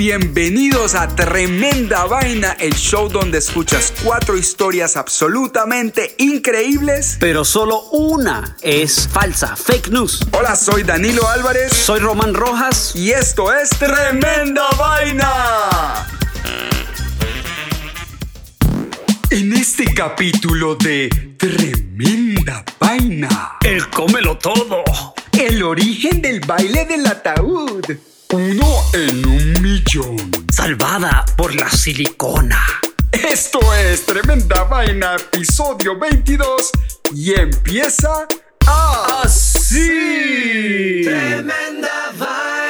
bienvenidos 0.00 0.94
a 0.94 1.14
Tremenda 1.14 2.06
Vaina, 2.06 2.52
el 2.52 2.72
show 2.72 3.10
donde 3.10 3.36
escuchas 3.36 3.92
cuatro 4.02 4.38
historias 4.38 4.96
absolutamente 4.96 6.14
increíbles. 6.16 7.18
Pero 7.20 7.44
solo 7.44 7.82
una 7.90 8.56
es 8.62 9.06
falsa, 9.06 9.54
fake 9.56 9.88
news. 9.88 10.26
Hola, 10.32 10.56
soy 10.56 10.84
Danilo 10.84 11.28
Álvarez. 11.28 11.74
Soy 11.74 12.00
Román 12.00 12.32
Rojas. 12.32 12.96
Y 12.96 13.10
esto 13.10 13.52
es 13.52 13.68
Tremenda 13.68 14.62
Vaina. 14.78 16.06
En 19.28 19.52
este 19.52 19.84
capítulo 19.92 20.76
de 20.76 21.10
Tremenda 21.36 22.64
Vaina. 22.78 23.58
El 23.62 23.90
cómelo 23.90 24.38
todo. 24.38 24.82
El 25.38 25.62
origen 25.62 26.22
del 26.22 26.40
baile 26.40 26.86
del 26.86 27.06
ataúd. 27.06 27.84
Uno 28.32 28.84
en 28.92 29.26
un 29.26 29.60
millón. 29.60 30.16
Salvada 30.52 31.24
por 31.36 31.52
la 31.52 31.68
silicona. 31.68 32.64
Esto 33.10 33.58
es 33.74 34.06
Tremenda 34.06 34.62
Vaina, 34.64 35.16
episodio 35.16 35.98
22. 35.98 36.70
Y 37.12 37.34
empieza 37.34 38.28
así. 39.24 41.02
Tremenda 41.02 42.12
Vaina. 42.16 42.69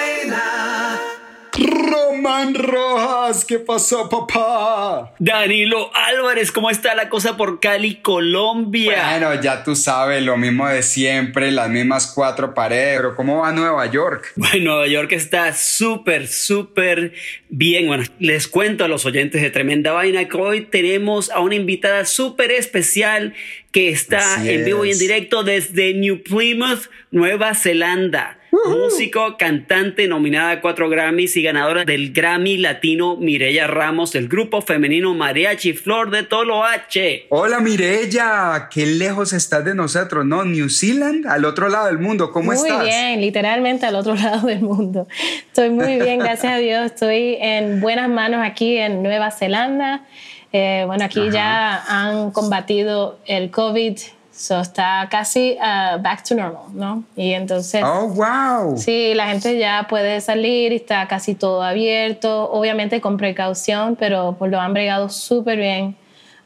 Rojas, 2.49 3.45
¿qué 3.45 3.59
pasó, 3.59 4.09
papá? 4.09 5.13
Danilo 5.19 5.91
Álvarez, 5.95 6.51
¿cómo 6.51 6.71
está 6.71 6.95
la 6.95 7.11
cosa 7.11 7.37
por 7.37 7.61
Cali, 7.61 7.97
Colombia? 7.97 9.11
Bueno, 9.11 9.41
ya 9.43 9.63
tú 9.63 9.77
sabes, 9.77 10.23
lo 10.23 10.37
mismo 10.39 10.67
de 10.67 10.83
siempre, 10.83 11.51
las 11.51 11.69
mismas 11.69 12.11
cuatro 12.15 12.55
paredes. 12.55 12.97
Pero 12.97 13.15
¿cómo 13.15 13.39
va 13.39 13.53
Nueva 13.53 13.87
York? 13.87 14.33
Bueno, 14.37 14.73
Nueva 14.73 14.87
York 14.87 15.13
está 15.13 15.53
súper, 15.53 16.27
súper 16.27 17.13
bien. 17.51 17.87
Bueno, 17.87 18.05
les 18.19 18.49
cuento 18.49 18.85
a 18.85 18.89
los 18.89 19.05
oyentes 19.05 19.43
de 19.43 19.51
Tremenda 19.51 19.93
Vaina 19.93 20.27
que 20.27 20.37
hoy 20.37 20.63
tenemos 20.63 21.31
a 21.31 21.41
una 21.41 21.57
invitada 21.57 22.07
súper 22.07 22.51
especial 22.53 23.35
que 23.71 23.91
está 23.91 24.37
Así 24.37 24.51
en 24.51 24.65
vivo 24.65 24.85
y 24.85 24.91
en 24.91 24.99
directo 24.99 25.45
desde 25.45 25.93
New 25.95 26.23
Plymouth, 26.23 26.89
Nueva 27.11 27.55
Zelanda. 27.55 28.40
Músico, 28.51 29.37
cantante, 29.39 30.09
nominada 30.09 30.51
a 30.51 30.61
cuatro 30.61 30.89
Grammys 30.89 31.37
y 31.37 31.43
ganadora 31.43 31.85
del 31.85 32.13
Grammy 32.13 32.57
Latino 32.57 33.17
Mireya 33.17 33.69
Ramos 33.69 34.13
del 34.13 34.27
grupo 34.27 34.61
femenino 34.61 35.15
Mariachi 35.15 35.73
Flor 35.73 36.11
de 36.11 36.25
Toloache. 36.25 37.27
Hola, 37.29 37.61
Mirella, 37.61 38.69
qué 38.73 38.87
lejos 38.87 39.33
estás 39.33 39.65
de 39.65 39.77
nosotros, 39.77 40.27
¿no? 40.27 40.45
New 40.45 40.69
Zealand, 40.69 41.29
al 41.29 41.45
otro 41.45 41.69
lado 41.69 41.87
del 41.87 42.01
mundo, 42.01 42.33
¿cómo 42.33 42.47
muy 42.47 42.57
estás? 42.57 42.83
bien, 42.83 43.21
literalmente 43.21 43.87
al 43.87 43.95
otro 43.95 44.15
lado 44.17 44.49
del 44.49 44.63
mundo. 44.63 45.07
Estoy 45.47 45.71
muy 45.71 46.01
bien, 46.01 46.19
gracias 46.19 46.53
a 46.53 46.59
Dios. 46.59 46.87
Estoy 46.87 47.37
en 47.41 47.81
buenas 47.81 48.09
manos 48.09 48.41
aquí 48.45 48.77
en 48.77 49.03
Nueva 49.05 49.31
Zelanda. 49.31 50.05
Eh, 50.53 50.83
bueno, 50.87 51.05
aquí 51.05 51.31
ya 51.31 51.85
han 51.87 52.33
combatido 52.33 53.21
el 53.27 53.53
COVID, 53.53 53.97
so 54.41 54.59
está 54.59 55.07
casi 55.11 55.59
uh, 55.61 56.01
back 56.01 56.23
to 56.25 56.35
normal, 56.35 56.63
¿no? 56.73 57.05
Y 57.15 57.35
entonces, 57.35 57.83
Oh, 57.85 58.09
wow. 58.09 58.79
sí, 58.79 59.13
la 59.15 59.29
gente 59.29 59.59
ya 59.59 59.87
puede 59.87 60.19
salir, 60.23 60.73
está 60.73 61.07
casi 61.09 61.35
todo 61.35 61.63
abierto, 61.63 62.51
obviamente 62.51 63.03
con 63.03 63.19
precaución, 63.19 63.97
pero 63.97 64.37
pues 64.39 64.51
lo 64.51 64.59
han 64.59 64.73
bregado 64.73 65.11
súper 65.11 65.59
bien. 65.59 65.95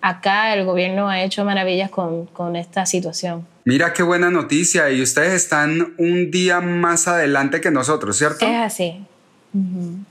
Acá 0.01 0.53
el 0.55 0.65
gobierno 0.65 1.09
ha 1.09 1.23
hecho 1.23 1.45
maravillas 1.45 1.89
con, 1.89 2.27
con 2.27 2.57
esta 2.57 2.85
situación. 2.85 3.47
Mira 3.65 3.93
qué 3.93 4.03
buena 4.03 4.29
noticia 4.29 4.91
y 4.91 5.01
ustedes 5.01 5.33
están 5.33 5.95
un 5.97 6.33
día 6.33 6.61
más 6.61 7.07
adelante 7.07 7.61
que 7.61 7.71
nosotros, 7.71 8.19
¿cierto? 8.19 8.45
Es 8.45 8.57
así. 8.57 9.07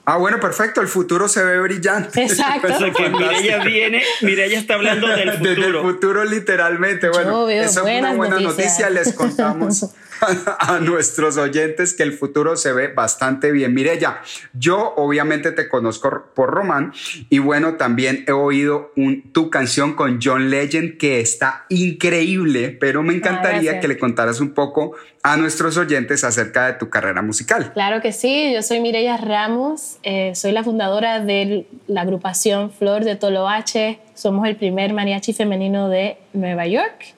Ah, 0.06 0.18
bueno, 0.18 0.40
perfecto, 0.40 0.80
el 0.80 0.88
futuro 0.88 1.28
se 1.28 1.44
ve 1.44 1.60
brillante. 1.60 2.24
Exacto. 2.24 2.74
O 2.74 2.78
sea 2.80 2.92
que 2.92 3.10
Mireya 3.10 3.64
viene, 3.64 4.02
Mireya 4.22 4.58
está 4.60 4.76
hablando 4.76 5.08
del 5.08 5.32
Desde 5.42 5.50
el 5.52 5.56
futuro. 5.58 5.82
futuro, 5.84 6.24
literalmente. 6.26 7.10
Bueno, 7.10 7.50
eso 7.50 7.86
es 7.86 8.00
una 8.00 8.14
buena 8.14 8.40
noticias. 8.40 8.58
noticia. 8.58 8.90
Les 8.90 9.14
contamos 9.14 9.90
a, 10.60 10.80
nuestros 10.80 11.38
oyentes 11.38 11.94
que 11.94 12.04
el 12.04 12.14
futuro 12.14 12.56
se 12.56 12.74
ve 12.74 12.88
bastante 12.88 13.52
bien. 13.52 13.74
Mireya, 13.74 14.22
yo 14.54 14.94
obviamente 14.96 15.52
te 15.52 15.70
conozco 15.70 16.26
por 16.34 16.52
Román 16.52 16.94
y 17.30 17.40
bueno, 17.40 17.76
también 17.76 18.24
he 18.28 18.32
oído 18.32 18.92
un- 18.96 19.32
tu 19.32 19.50
canción 19.50 19.94
con 19.94 20.20
John 20.22 20.50
Legend 20.50 20.98
que 20.98 21.20
está 21.20 21.66
increíble, 21.70 22.70
pero 22.70 23.04
me 23.04 23.14
encantaría 23.14 23.62
gracias. 23.62 23.82
que 23.82 23.88
le 23.88 23.98
contaras 23.98 24.40
un 24.40 24.54
poco 24.54 24.94
a 25.24 25.38
nuestros 25.38 25.78
oyentes 25.78 26.24
acerca 26.24 26.68
de 26.68 26.74
tu 26.74 26.90
carrera 26.90 27.22
musical. 27.22 27.72
Claro 27.74 28.02
que 28.02 28.12
sí, 28.12 28.54
yo 28.54 28.62
soy 28.62 28.82
Mireya 28.82 29.18
Ramos, 29.18 29.98
eh, 30.04 30.36
soy 30.36 30.52
la 30.52 30.64
fundadora 30.64 31.20
de 31.22 31.66
la 31.88 32.02
agrupación 32.02 32.72
Flor 32.72 33.06
de 33.06 33.16
Toloache, 33.16 34.00
somos 34.16 34.48
el 34.48 34.58
primer 34.58 34.94
mariachi 34.94 35.34
femenino 35.34 35.90
de 35.90 36.18
Nueva 36.34 36.68
York. 36.68 37.16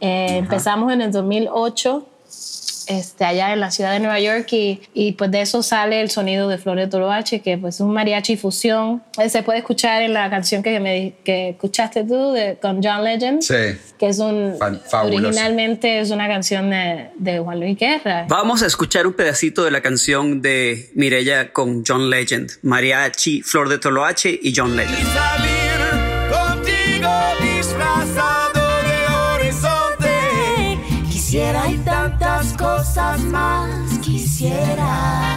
Eh, 0.00 0.36
empezamos 0.38 0.92
en 0.92 1.00
el 1.00 1.10
2008 1.12 2.06
este, 2.86 3.24
allá 3.26 3.52
en 3.52 3.60
la 3.60 3.70
ciudad 3.70 3.92
de 3.92 4.00
Nueva 4.00 4.18
York 4.18 4.50
y, 4.52 4.80
y 4.94 5.12
pues 5.12 5.30
de 5.30 5.42
eso 5.42 5.62
sale 5.62 6.00
el 6.00 6.08
sonido 6.10 6.48
de 6.48 6.56
Flor 6.56 6.78
de 6.78 6.86
Toloache, 6.86 7.40
que 7.40 7.58
pues 7.58 7.74
es 7.74 7.80
un 7.82 7.92
mariachi 7.92 8.38
fusión. 8.38 9.02
Eh, 9.18 9.28
Se 9.28 9.42
puede 9.42 9.58
escuchar 9.58 10.00
en 10.00 10.14
la 10.14 10.30
canción 10.30 10.62
que, 10.62 10.80
me, 10.80 11.12
que 11.22 11.50
escuchaste 11.50 12.04
tú 12.04 12.32
de, 12.32 12.56
con 12.62 12.82
John 12.82 13.04
Legend, 13.04 13.42
Sí. 13.42 13.54
que 13.98 14.08
es 14.08 14.18
un... 14.18 14.54
Fan- 14.58 14.80
fabuloso. 14.88 15.26
Originalmente 15.26 16.00
es 16.00 16.10
una 16.10 16.28
canción 16.28 16.70
de, 16.70 17.08
de 17.18 17.38
Juan 17.40 17.60
Luis 17.60 17.78
Guerra. 17.78 18.24
Vamos 18.26 18.62
a 18.62 18.66
escuchar 18.66 19.06
un 19.06 19.12
pedacito 19.12 19.64
de 19.64 19.70
la 19.70 19.82
canción 19.82 20.40
de 20.40 20.88
Mireya 20.94 21.52
con 21.52 21.84
John 21.86 22.08
Legend, 22.08 22.50
Mariachi, 22.62 23.42
Flor 23.42 23.68
de 23.68 23.76
Toloache 23.78 24.38
y 24.42 24.54
John 24.56 24.76
Legend. 24.76 25.57
Cosas 33.18 33.24
más 33.32 33.98
quisiera. 33.98 35.36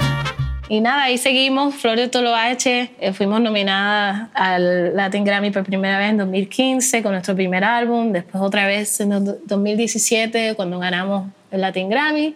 Y 0.70 0.80
nada, 0.80 1.04
ahí 1.04 1.18
seguimos, 1.18 1.76
Flor 1.76 1.98
de 1.98 2.08
Toloache. 2.08 2.92
Eh, 3.02 3.12
fuimos 3.12 3.42
nominadas 3.42 4.30
al 4.34 4.96
Latin 4.96 5.26
Grammy 5.26 5.52
por 5.52 5.64
primera 5.66 5.98
vez 5.98 6.12
en 6.12 6.18
2015 6.18 7.04
con 7.04 7.12
nuestro 7.12 7.36
primer 7.36 7.64
álbum, 7.66 8.14
después 8.14 8.42
otra 8.42 8.66
vez 8.66 9.00
en 9.02 9.12
el 9.12 9.26
do- 9.26 9.38
2017 9.46 10.56
cuando 10.56 10.80
ganamos 10.80 11.30
el 11.52 11.62
Latin 11.62 11.90
Grammy. 11.90 12.36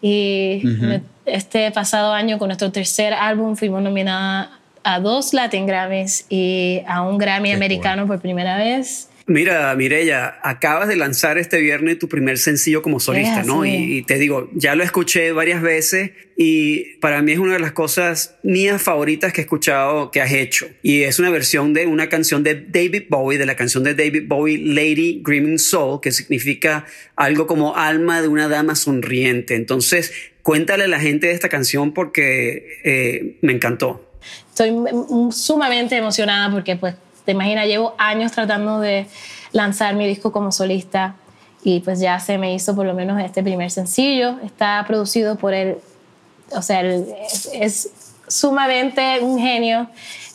Y 0.00 0.62
me- 0.64 1.02
este 1.26 1.70
pasado 1.70 2.14
año 2.14 2.38
con 2.38 2.48
nuestro 2.48 2.72
tercer 2.72 3.12
álbum 3.12 3.56
fuimos 3.56 3.82
nominadas 3.82 4.48
a 4.82 5.00
dos 5.00 5.34
Latin 5.34 5.66
Grammys 5.66 6.24
y 6.30 6.80
a 6.86 7.02
un 7.02 7.18
Grammy 7.18 7.50
americano 7.52 8.06
por 8.06 8.20
primera 8.20 8.56
vez. 8.56 9.10
Mira, 9.28 9.74
Mireya, 9.74 10.38
acabas 10.42 10.86
de 10.86 10.94
lanzar 10.94 11.36
este 11.36 11.60
viernes 11.60 11.98
tu 11.98 12.08
primer 12.08 12.38
sencillo 12.38 12.80
como 12.80 13.00
solista, 13.00 13.42
¿no? 13.42 13.66
Y, 13.66 13.98
y 13.98 14.02
te 14.02 14.18
digo, 14.18 14.48
ya 14.54 14.76
lo 14.76 14.84
escuché 14.84 15.32
varias 15.32 15.62
veces 15.62 16.12
y 16.36 16.96
para 16.98 17.22
mí 17.22 17.32
es 17.32 17.38
una 17.38 17.54
de 17.54 17.58
las 17.58 17.72
cosas 17.72 18.36
mías 18.44 18.80
favoritas 18.80 19.32
que 19.32 19.40
he 19.40 19.44
escuchado 19.44 20.12
que 20.12 20.20
has 20.20 20.30
hecho. 20.30 20.68
Y 20.80 21.02
es 21.02 21.18
una 21.18 21.30
versión 21.30 21.74
de 21.74 21.86
una 21.86 22.08
canción 22.08 22.44
de 22.44 22.54
David 22.54 23.04
Bowie, 23.08 23.36
de 23.36 23.46
la 23.46 23.56
canción 23.56 23.82
de 23.82 23.94
David 23.94 24.28
Bowie, 24.28 24.58
Lady 24.58 25.22
Dreaming 25.24 25.58
Soul, 25.58 26.00
que 26.00 26.12
significa 26.12 26.84
algo 27.16 27.48
como 27.48 27.74
alma 27.74 28.22
de 28.22 28.28
una 28.28 28.48
dama 28.48 28.76
sonriente. 28.76 29.56
Entonces, 29.56 30.12
cuéntale 30.42 30.84
a 30.84 30.88
la 30.88 31.00
gente 31.00 31.26
de 31.26 31.32
esta 31.32 31.48
canción 31.48 31.92
porque 31.92 32.78
eh, 32.84 33.38
me 33.40 33.52
encantó. 33.52 34.08
Estoy 34.50 34.72
sumamente 35.32 35.96
emocionada 35.96 36.52
porque, 36.52 36.76
pues, 36.76 36.94
te 37.26 37.32
imaginas, 37.32 37.66
llevo 37.66 37.94
años 37.98 38.32
tratando 38.32 38.80
de 38.80 39.06
lanzar 39.52 39.94
mi 39.94 40.06
disco 40.06 40.32
como 40.32 40.52
solista 40.52 41.16
y 41.62 41.80
pues 41.80 42.00
ya 42.00 42.18
se 42.20 42.38
me 42.38 42.54
hizo 42.54 42.74
por 42.74 42.86
lo 42.86 42.94
menos 42.94 43.20
este 43.22 43.42
primer 43.42 43.70
sencillo. 43.70 44.36
Está 44.44 44.82
producido 44.86 45.36
por 45.36 45.52
el, 45.52 45.76
o 46.52 46.62
sea, 46.62 46.82
es 46.82 47.90
sumamente 48.28 49.18
un 49.20 49.38
genio, 49.38 49.88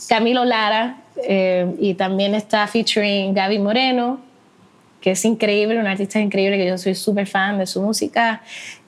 Camilo 0.10 0.44
Lara, 0.44 0.98
eh, 1.24 1.74
y 1.80 1.94
también 1.94 2.36
está 2.36 2.68
featuring 2.68 3.34
Gaby 3.34 3.60
Moreno, 3.60 4.20
que 5.00 5.12
es 5.12 5.26
increíble, 5.26 5.80
un 5.80 5.88
artista 5.88 6.20
increíble 6.20 6.58
que 6.58 6.68
yo 6.68 6.78
soy 6.78 6.96
súper 6.96 7.28
fan 7.28 7.58
de 7.58 7.66
su 7.66 7.82
música, 7.82 8.42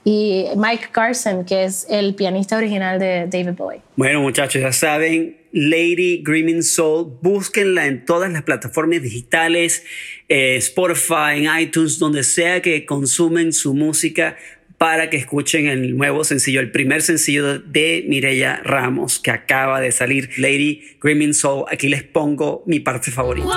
y 0.04 0.48
Mike 0.56 0.90
Carson, 0.92 1.46
que 1.46 1.64
es 1.64 1.88
el 1.90 2.14
pianista 2.14 2.58
original 2.58 3.00
de 3.00 3.28
David 3.28 3.54
Bowie. 3.58 3.82
Bueno, 3.96 4.22
muchachos, 4.22 4.62
ya 4.62 4.74
saben, 4.74 5.38
Lady 5.54 6.24
Dreaming 6.24 6.64
Soul, 6.64 7.20
búsquenla 7.22 7.86
en 7.86 8.06
todas 8.06 8.32
las 8.32 8.42
plataformas 8.42 9.04
digitales, 9.04 9.86
eh, 10.28 10.56
Spotify, 10.58 11.38
en 11.38 11.60
iTunes, 11.62 12.00
donde 12.00 12.24
sea 12.24 12.62
que 12.62 12.86
consumen 12.86 13.54
su 13.54 13.76
música 13.76 14.36
para 14.80 15.10
que 15.10 15.18
escuchen 15.18 15.68
el 15.68 15.96
nuevo 15.96 16.24
sencillo, 16.24 16.60
el 16.60 16.72
primer 16.72 17.04
sencillo 17.04 17.60
de 17.60 18.04
Mireya 18.08 18.62
Ramos, 18.64 19.20
que 19.20 19.32
acaba 19.32 19.80
de 19.80 19.92
salir, 19.92 20.32
Lady 20.38 20.82
Dreaming 21.02 21.34
Soul. 21.34 21.66
Aquí 21.72 21.88
les 21.88 22.04
pongo 22.04 22.64
mi 22.66 22.80
parte 22.80 23.12
favorita. 23.12 23.48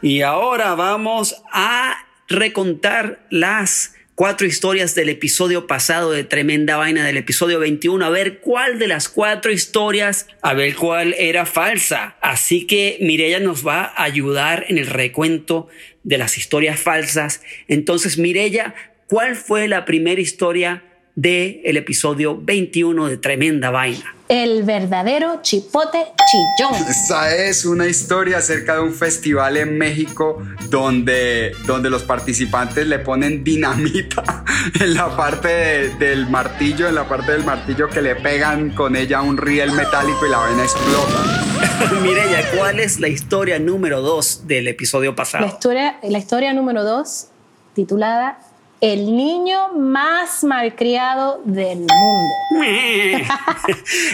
Y 0.00 0.22
ahora 0.22 0.76
vamos 0.76 1.42
a 1.52 2.06
recontar 2.28 3.26
las 3.30 3.94
cuatro 4.14 4.46
historias 4.46 4.94
del 4.94 5.08
episodio 5.08 5.66
pasado 5.66 6.12
de 6.12 6.22
Tremenda 6.22 6.76
Vaina 6.76 7.04
del 7.04 7.16
episodio 7.16 7.58
21, 7.58 8.04
a 8.04 8.10
ver 8.10 8.38
cuál 8.38 8.78
de 8.78 8.86
las 8.86 9.08
cuatro 9.08 9.50
historias, 9.50 10.28
a 10.40 10.54
ver 10.54 10.76
cuál 10.76 11.16
era 11.18 11.46
falsa. 11.46 12.16
Así 12.20 12.64
que 12.64 12.98
Mireya 13.00 13.40
nos 13.40 13.66
va 13.66 13.92
a 13.96 14.04
ayudar 14.04 14.66
en 14.68 14.78
el 14.78 14.86
recuento 14.86 15.66
de 16.04 16.18
las 16.18 16.38
historias 16.38 16.78
falsas. 16.78 17.42
Entonces, 17.66 18.18
Mireya, 18.18 18.76
¿cuál 19.08 19.34
fue 19.34 19.66
la 19.66 19.84
primera 19.84 20.20
historia 20.20 20.84
del 21.20 21.60
el 21.64 21.76
episodio 21.76 22.38
21 22.40 23.08
de 23.08 23.16
Tremenda 23.16 23.70
Vaina? 23.70 24.14
El 24.28 24.62
verdadero 24.62 25.40
chipote 25.42 25.98
chillón. 26.30 26.74
Esa 26.88 27.34
es 27.34 27.64
una 27.64 27.86
historia 27.86 28.36
acerca 28.38 28.74
de 28.74 28.80
un 28.82 28.92
festival 28.94 29.56
en 29.56 29.76
México 29.78 30.40
donde, 30.68 31.52
donde 31.66 31.90
los 31.90 32.02
participantes 32.04 32.86
le 32.86 33.00
ponen 33.00 33.42
dinamita 33.42 34.44
en 34.80 34.94
la 34.94 35.16
parte 35.16 35.48
de- 35.48 35.88
del 35.96 36.28
martillo, 36.28 36.86
en 36.88 36.94
la 36.94 37.08
parte 37.08 37.32
del 37.32 37.42
martillo 37.44 37.88
que 37.88 38.00
le 38.02 38.14
pegan 38.14 38.70
con 38.70 38.94
ella 38.94 39.20
un 39.22 39.38
riel 39.38 39.72
metálico 39.72 40.24
y 40.26 40.30
la 40.30 40.38
vaina 40.38 40.62
explota. 40.62 41.98
Mireya, 42.02 42.50
¿cuál 42.56 42.78
es 42.78 43.00
la 43.00 43.08
historia 43.08 43.58
número 43.58 44.02
2 44.02 44.46
del 44.46 44.68
episodio 44.68 45.10
La 45.10 45.16
pasado? 45.16 45.46
historia, 45.46 45.98
la 46.02 46.18
historia 46.18 46.52
número 46.52 46.84
dos, 46.84 47.28
titulada 47.74 48.38
El 48.80 49.16
niño 49.16 49.72
más 49.74 50.44
malcriado 50.44 51.42
del 51.44 51.78
mundo. 51.78 52.34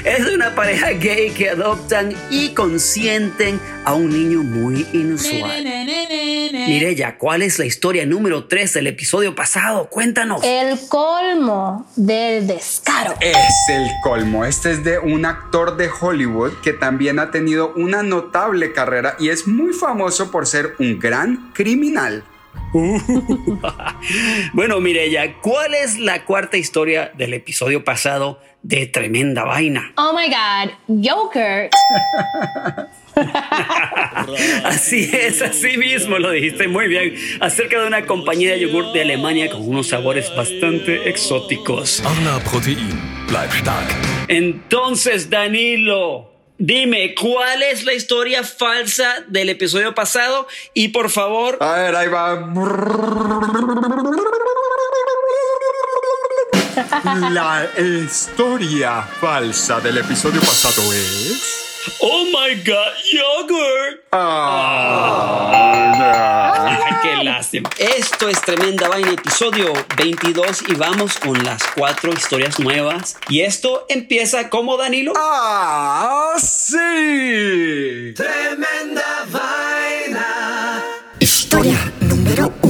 es 0.04 0.24
de 0.24 0.34
una 0.34 0.54
pareja 0.54 0.92
gay 0.92 1.32
que 1.32 1.50
adoptan 1.50 2.14
y 2.30 2.54
consienten 2.54 3.60
a 3.84 3.92
un 3.92 4.08
niño 4.08 4.42
muy 4.42 4.86
inusual. 4.94 5.62
Mireya, 6.66 7.18
¿cuál 7.18 7.42
es 7.42 7.58
la 7.58 7.66
historia 7.66 8.06
número 8.06 8.46
3 8.46 8.72
del 8.72 8.86
episodio 8.86 9.34
pasado? 9.34 9.90
Cuéntanos. 9.90 10.42
El 10.42 10.78
colmo 10.88 11.86
del 11.94 12.46
descaro. 12.46 13.16
Es 13.20 13.68
el 13.68 13.86
colmo. 14.02 14.46
Este 14.46 14.70
es 14.70 14.82
de 14.82 14.98
un 14.98 15.26
actor 15.26 15.76
de 15.76 15.90
Hollywood 15.90 16.52
que 16.62 16.72
también 16.72 17.18
ha 17.18 17.30
tenido 17.30 17.74
una 17.76 18.02
notable 18.02 18.72
carrera 18.72 19.16
y 19.18 19.28
es 19.28 19.46
muy 19.46 19.74
famoso 19.74 20.30
por 20.30 20.46
ser 20.46 20.74
un 20.78 20.98
gran 20.98 21.50
criminal. 21.52 22.24
Bueno, 24.52 24.80
Mireya, 24.80 25.40
¿cuál 25.40 25.74
es 25.74 25.98
la 25.98 26.24
cuarta 26.24 26.56
historia 26.56 27.12
del 27.16 27.34
episodio 27.34 27.84
pasado 27.84 28.40
de 28.62 28.86
Tremenda 28.86 29.44
Vaina? 29.44 29.92
Oh 29.96 30.12
my 30.12 30.28
God, 30.28 30.70
Joker. 31.04 31.70
Así 34.64 35.08
es, 35.12 35.40
así 35.40 35.76
mismo 35.78 36.18
lo 36.18 36.32
dijiste 36.32 36.66
muy 36.66 36.88
bien. 36.88 37.14
Acerca 37.40 37.80
de 37.80 37.86
una 37.86 38.06
compañía 38.06 38.52
de 38.52 38.60
yogur 38.60 38.92
de 38.92 39.02
Alemania 39.02 39.48
con 39.50 39.68
unos 39.68 39.88
sabores 39.88 40.34
bastante 40.34 41.08
exóticos. 41.08 42.02
Protein. 42.50 43.00
Bleib 43.28 43.50
stark. 43.52 43.88
Entonces, 44.28 45.30
Danilo, 45.30 46.33
dime, 46.66 47.14
¿cuál 47.14 47.62
es 47.62 47.84
la 47.84 47.92
historia 47.92 48.42
falsa 48.42 49.24
del 49.28 49.50
episodio 49.50 49.94
pasado? 49.94 50.46
Y 50.72 50.88
por 50.88 51.10
favor, 51.10 51.58
A 51.60 51.74
ver, 51.74 51.94
ahí 51.94 52.08
va. 52.08 52.50
La 57.30 57.70
historia 57.78 59.02
falsa 59.02 59.80
del 59.80 59.98
episodio 59.98 60.40
pasado 60.40 60.82
es. 60.92 61.63
Oh 62.00 62.24
my 62.26 62.54
god, 62.64 62.92
yogurt. 63.12 64.04
Ah, 64.12 65.40
qué 67.02 67.24
lástima. 67.24 67.68
Esto 67.78 68.28
es 68.28 68.40
Tremenda 68.42 68.88
Vaina, 68.88 69.10
episodio 69.12 69.72
22 69.96 70.62
y 70.68 70.74
vamos 70.74 71.18
con 71.18 71.42
las 71.44 71.62
cuatro 71.74 72.12
historias 72.12 72.58
nuevas. 72.58 73.16
Y 73.28 73.40
esto 73.42 73.86
empieza 73.88 74.48
como 74.50 74.76
Danilo. 74.76 75.12
ah, 75.16 76.34
sí. 76.38 78.14
Tremenda 78.14 79.26
vaina. 79.30 80.82
Historia 81.18 81.92
número 82.00 82.52
uno. 82.62 82.63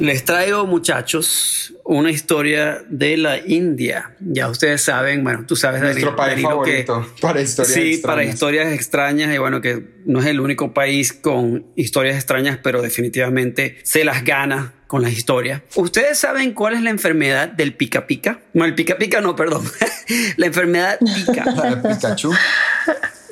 Les 0.00 0.24
traigo, 0.24 0.66
muchachos, 0.66 1.74
una 1.84 2.10
historia 2.10 2.82
de 2.88 3.18
la 3.18 3.36
India. 3.38 4.16
Ya 4.18 4.48
ustedes 4.48 4.80
saben, 4.82 5.22
bueno, 5.22 5.44
tú 5.46 5.56
sabes, 5.56 5.82
Nuestro 5.82 6.12
Danilo, 6.12 6.16
país 6.16 6.30
Danilo, 6.42 6.62
que- 6.62 6.84
favorito 6.84 7.14
para 7.20 7.42
historias 7.42 7.74
Sí, 7.74 7.80
extrañas. 7.92 8.00
para 8.02 8.24
historias 8.24 8.72
extrañas 8.72 9.34
y 9.34 9.38
bueno, 9.38 9.60
que 9.60 9.84
no 10.06 10.20
es 10.20 10.26
el 10.26 10.40
único 10.40 10.72
país 10.72 11.12
con 11.12 11.66
historias 11.76 12.16
extrañas, 12.16 12.58
pero 12.62 12.80
definitivamente 12.80 13.76
se 13.82 14.04
las 14.04 14.24
gana 14.24 14.72
con 14.86 15.02
las 15.02 15.12
historias. 15.12 15.60
¿Ustedes 15.76 16.18
saben 16.18 16.54
cuál 16.54 16.74
es 16.74 16.82
la 16.82 16.90
enfermedad 16.90 17.48
del 17.50 17.74
pica 17.74 18.06
pica? 18.06 18.40
No, 18.54 18.64
el 18.64 18.74
pica 18.74 18.96
pica 18.96 19.20
no, 19.20 19.36
perdón. 19.36 19.70
la 20.38 20.46
enfermedad 20.46 20.98
pica. 20.98 21.44
La 21.54 21.74
de 21.76 21.94
Pikachu. 21.94 22.32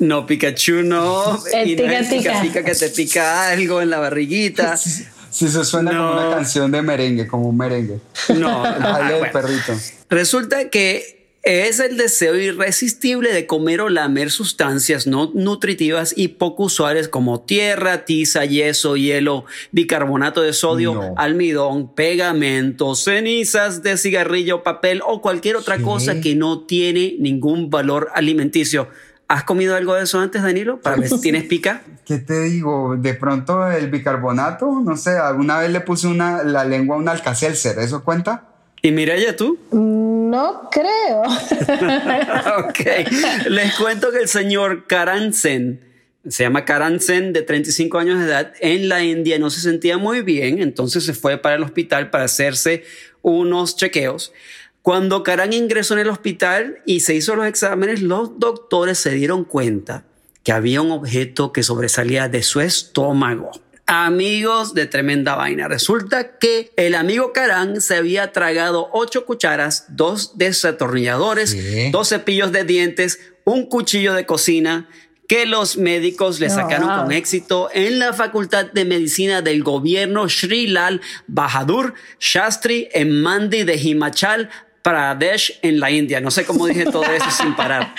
No, 0.01 0.25
Pikachu 0.27 0.83
no. 0.83 1.43
El 1.51 1.67
y 1.71 1.75
no 1.75 1.83
es 1.91 2.07
pica 2.07 2.09
pica 2.09 2.41
pica. 2.41 2.41
pica 2.41 2.63
que 2.63 2.75
te 2.75 2.89
pica 2.89 3.49
algo 3.49 3.81
en 3.81 3.89
la 3.89 3.97
barriguita. 3.97 4.77
Si 5.31 5.47
se 5.47 5.63
suena 5.65 5.91
como 5.91 6.11
una 6.13 6.29
canción 6.35 6.71
de 6.71 6.81
merengue, 6.81 7.27
como 7.27 7.49
un 7.49 7.57
merengue. 7.57 7.99
No, 8.37 8.65
El 8.75 8.81
bueno. 9.19 9.25
perrito. 9.33 9.73
Resulta 10.09 10.69
que 10.69 11.17
es 11.41 11.79
el 11.79 11.95
deseo 11.95 12.35
irresistible 12.35 13.31
de 13.31 13.47
comer 13.47 13.79
o 13.79 13.87
lamer 13.87 14.29
sustancias 14.29 15.07
no 15.07 15.31
nutritivas 15.33 16.13
y 16.17 16.27
poco 16.29 16.63
usuales 16.63 17.07
como 17.07 17.39
tierra, 17.41 18.03
tiza, 18.03 18.43
yeso, 18.43 18.97
hielo, 18.97 19.45
bicarbonato 19.71 20.41
de 20.41 20.51
sodio, 20.51 20.93
No. 20.95 21.13
almidón, 21.15 21.95
pegamento, 21.95 22.93
cenizas 22.93 23.83
de 23.83 23.97
cigarrillo, 23.97 24.63
papel 24.63 25.01
o 25.07 25.21
cualquier 25.21 25.55
otra 25.55 25.77
¿Qué? 25.77 25.83
cosa 25.83 26.19
que 26.19 26.35
no 26.35 26.65
tiene 26.65 27.15
ningún 27.19 27.69
valor 27.69 28.09
alimenticio. 28.13 28.89
¿Has 29.29 29.43
comido 29.43 29.75
algo 29.75 29.93
de 29.93 30.03
eso 30.03 30.19
antes, 30.19 30.41
Danilo? 30.41 30.81
Para 30.81 30.95
ver 30.95 31.07
si 31.07 31.21
tienes 31.21 31.43
pica. 31.43 31.83
¿Qué 32.03 32.17
te 32.17 32.41
digo? 32.41 32.95
De 32.97 33.13
pronto 33.13 33.69
el 33.71 33.89
bicarbonato, 33.91 34.81
no 34.83 34.97
sé, 34.97 35.11
alguna 35.11 35.59
vez 35.59 35.71
le 35.71 35.81
puse 35.81 36.07
una, 36.07 36.43
la 36.43 36.65
lengua 36.65 36.95
a 36.95 36.99
un 36.99 37.07
alcacelser, 37.07 37.77
¿eso 37.77 38.03
cuenta? 38.03 38.45
Y 38.81 38.91
Mireya, 38.91 39.35
tú. 39.35 39.59
No 39.71 40.69
creo. 40.71 41.21
ok. 42.69 43.49
Les 43.49 43.75
cuento 43.75 44.11
que 44.11 44.17
el 44.17 44.27
señor 44.27 44.87
Karan 44.87 45.31
Sen, 45.33 45.79
se 46.27 46.43
llama 46.43 46.65
Karan 46.65 46.99
Sen, 46.99 47.31
de 47.31 47.43
35 47.43 47.99
años 47.99 48.17
de 48.17 48.25
edad, 48.25 48.53
en 48.61 48.89
la 48.89 49.03
India 49.03 49.37
no 49.37 49.51
se 49.51 49.61
sentía 49.61 49.99
muy 49.99 50.23
bien, 50.23 50.59
entonces 50.59 51.05
se 51.05 51.13
fue 51.13 51.37
para 51.37 51.55
el 51.55 51.61
hospital 51.61 52.09
para 52.09 52.23
hacerse 52.23 52.83
unos 53.21 53.75
chequeos. 53.75 54.33
Cuando 54.81 55.23
Karan 55.23 55.53
ingresó 55.53 55.93
en 55.93 55.99
el 56.01 56.09
hospital 56.09 56.79
y 56.85 57.01
se 57.01 57.13
hizo 57.15 57.35
los 57.35 57.45
exámenes, 57.45 58.01
los 58.01 58.39
doctores 58.39 58.97
se 58.97 59.11
dieron 59.11 59.43
cuenta 59.43 60.05
que 60.43 60.51
había 60.51 60.81
un 60.81 60.91
objeto 60.91 61.51
que 61.51 61.63
sobresalía 61.63 62.29
de 62.29 62.43
su 62.43 62.61
estómago. 62.61 63.51
Amigos 63.85 64.73
de 64.75 64.85
tremenda 64.85 65.35
vaina, 65.35 65.67
resulta 65.67 66.37
que 66.37 66.71
el 66.77 66.93
amigo 66.95 67.33
Karan 67.33 67.81
se 67.81 67.95
había 67.95 68.31
tragado 68.31 68.87
ocho 68.93 69.25
cucharas, 69.25 69.85
dos 69.89 70.37
desatornilladores, 70.37 71.91
dos 71.91 72.09
cepillos 72.09 72.51
de 72.51 72.63
dientes, 72.63 73.19
un 73.45 73.65
cuchillo 73.65 74.13
de 74.13 74.25
cocina 74.25 74.87
que 75.27 75.45
los 75.45 75.77
médicos 75.77 76.39
le 76.39 76.47
Oh, 76.47 76.49
sacaron 76.51 76.87
wow. 76.87 76.97
con 77.03 77.11
éxito 77.11 77.69
en 77.73 77.99
la 77.99 78.13
Facultad 78.13 78.65
de 78.71 78.85
Medicina 78.85 79.41
del 79.43 79.61
gobierno 79.63 80.27
Sri 80.29 80.65
Lal 80.67 81.01
Bahadur 81.27 81.93
Shastri 82.19 82.89
en 82.93 83.21
Mandi 83.21 83.63
de 83.63 83.75
Himachal 83.75 84.49
Pradesh 84.89 85.59
en 85.61 85.79
la 85.79 85.91
India. 85.91 86.19
No 86.19 86.31
sé 86.31 86.45
cómo 86.45 86.65
dije 86.65 86.85
todo 86.85 87.03
eso 87.03 87.29
sin 87.31 87.55
parar. 87.55 87.93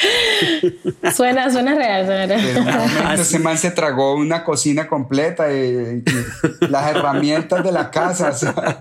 Suena, 1.15 1.51
suena 1.51 1.75
real, 1.75 2.07
suena 2.07 2.27
real. 2.27 3.21
Ese 3.21 3.39
man 3.39 3.59
se 3.59 3.71
tragó 3.71 4.15
una 4.15 4.45
cocina 4.45 4.89
completa 4.89 5.53
y, 5.53 5.57
y 5.57 6.03
las 6.69 6.91
herramientas 6.91 7.65
de 7.65 7.73
la 7.73 7.91
casa. 7.91 8.31
o 8.31 8.35
sea, 8.35 8.55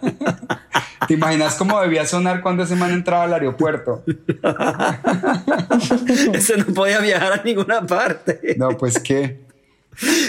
¿Te 1.07 1.13
imaginas 1.13 1.55
cómo 1.55 1.79
debía 1.81 2.05
sonar 2.05 2.41
cuando 2.41 2.63
ese 2.63 2.75
man 2.75 2.91
entraba 2.91 3.23
al 3.23 3.33
aeropuerto? 3.33 4.03
Ese 6.33 6.57
no 6.57 6.65
podía 6.65 6.99
viajar 6.99 7.33
a 7.33 7.43
ninguna 7.43 7.85
parte. 7.85 8.55
No, 8.57 8.77
pues 8.77 8.99
qué. 8.99 9.39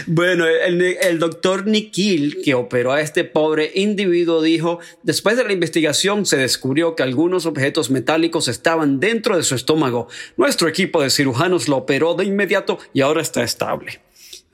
Bueno, 0.06 0.46
el, 0.46 1.18
doctor 1.18 1.66
Nikhil, 1.66 2.40
que 2.42 2.54
operó 2.54 2.92
a 2.92 3.00
este 3.00 3.24
pobre 3.24 3.70
individuo, 3.74 4.42
dijo, 4.42 4.80
después 5.02 5.36
de 5.36 5.44
la 5.44 5.52
investigación 5.52 6.26
se 6.26 6.36
descubrió 6.36 6.96
que 6.96 7.02
algunos 7.02 7.46
objetos 7.46 7.90
metálicos 7.90 8.48
estaban 8.48 9.00
dentro 9.00 9.36
de 9.36 9.42
su 9.42 9.54
estómago. 9.54 10.08
Nuestro 10.36 10.68
equipo 10.68 11.02
de 11.02 11.10
cirujanos 11.10 11.68
lo 11.68 11.76
operó 11.76 12.14
de 12.14 12.24
inmediato 12.24 12.78
y 12.92 13.02
ahora 13.02 13.22
está 13.22 13.42
estable. 13.42 14.00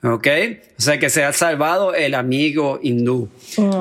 ¿Ok? 0.03 0.27
O 0.77 0.81
sea 0.81 0.99
que 0.99 1.09
se 1.09 1.23
ha 1.23 1.33
salvado 1.33 1.95
el 1.95 2.13
amigo 2.13 2.79
hindú. 2.83 3.29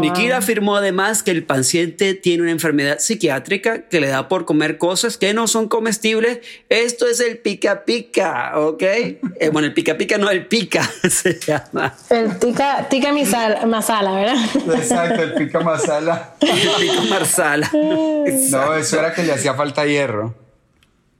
Nikhil 0.00 0.32
afirmó 0.32 0.74
además 0.76 1.22
que 1.22 1.30
el 1.30 1.44
paciente 1.44 2.14
tiene 2.14 2.44
una 2.44 2.52
enfermedad 2.52 3.00
psiquiátrica 3.00 3.82
que 3.88 4.00
le 4.00 4.06
da 4.08 4.26
por 4.26 4.46
comer 4.46 4.78
cosas 4.78 5.18
que 5.18 5.34
no 5.34 5.46
son 5.46 5.68
comestibles. 5.68 6.38
Esto 6.70 7.06
es 7.06 7.20
el 7.20 7.36
pica 7.38 7.84
pica, 7.84 8.58
¿ok? 8.58 8.82
Eh, 9.38 9.50
bueno, 9.52 9.68
el 9.68 9.74
pica 9.74 9.98
pica 9.98 10.16
no, 10.16 10.30
el 10.30 10.46
pica 10.46 10.90
se 11.10 11.38
llama. 11.38 11.94
El 12.08 12.38
tica, 12.38 12.88
tica 12.88 13.12
misal- 13.12 13.66
masala, 13.66 14.12
¿verdad? 14.12 14.36
Exacto, 14.74 15.22
el 15.22 15.34
pica 15.34 15.60
masala. 15.60 16.34
El 16.40 16.86
pica 16.88 17.02
marsala. 17.10 17.70
No, 17.72 18.74
eso 18.74 18.98
era 18.98 19.12
que 19.12 19.22
le 19.22 19.32
hacía 19.32 19.52
falta 19.52 19.84
hierro. 19.84 20.34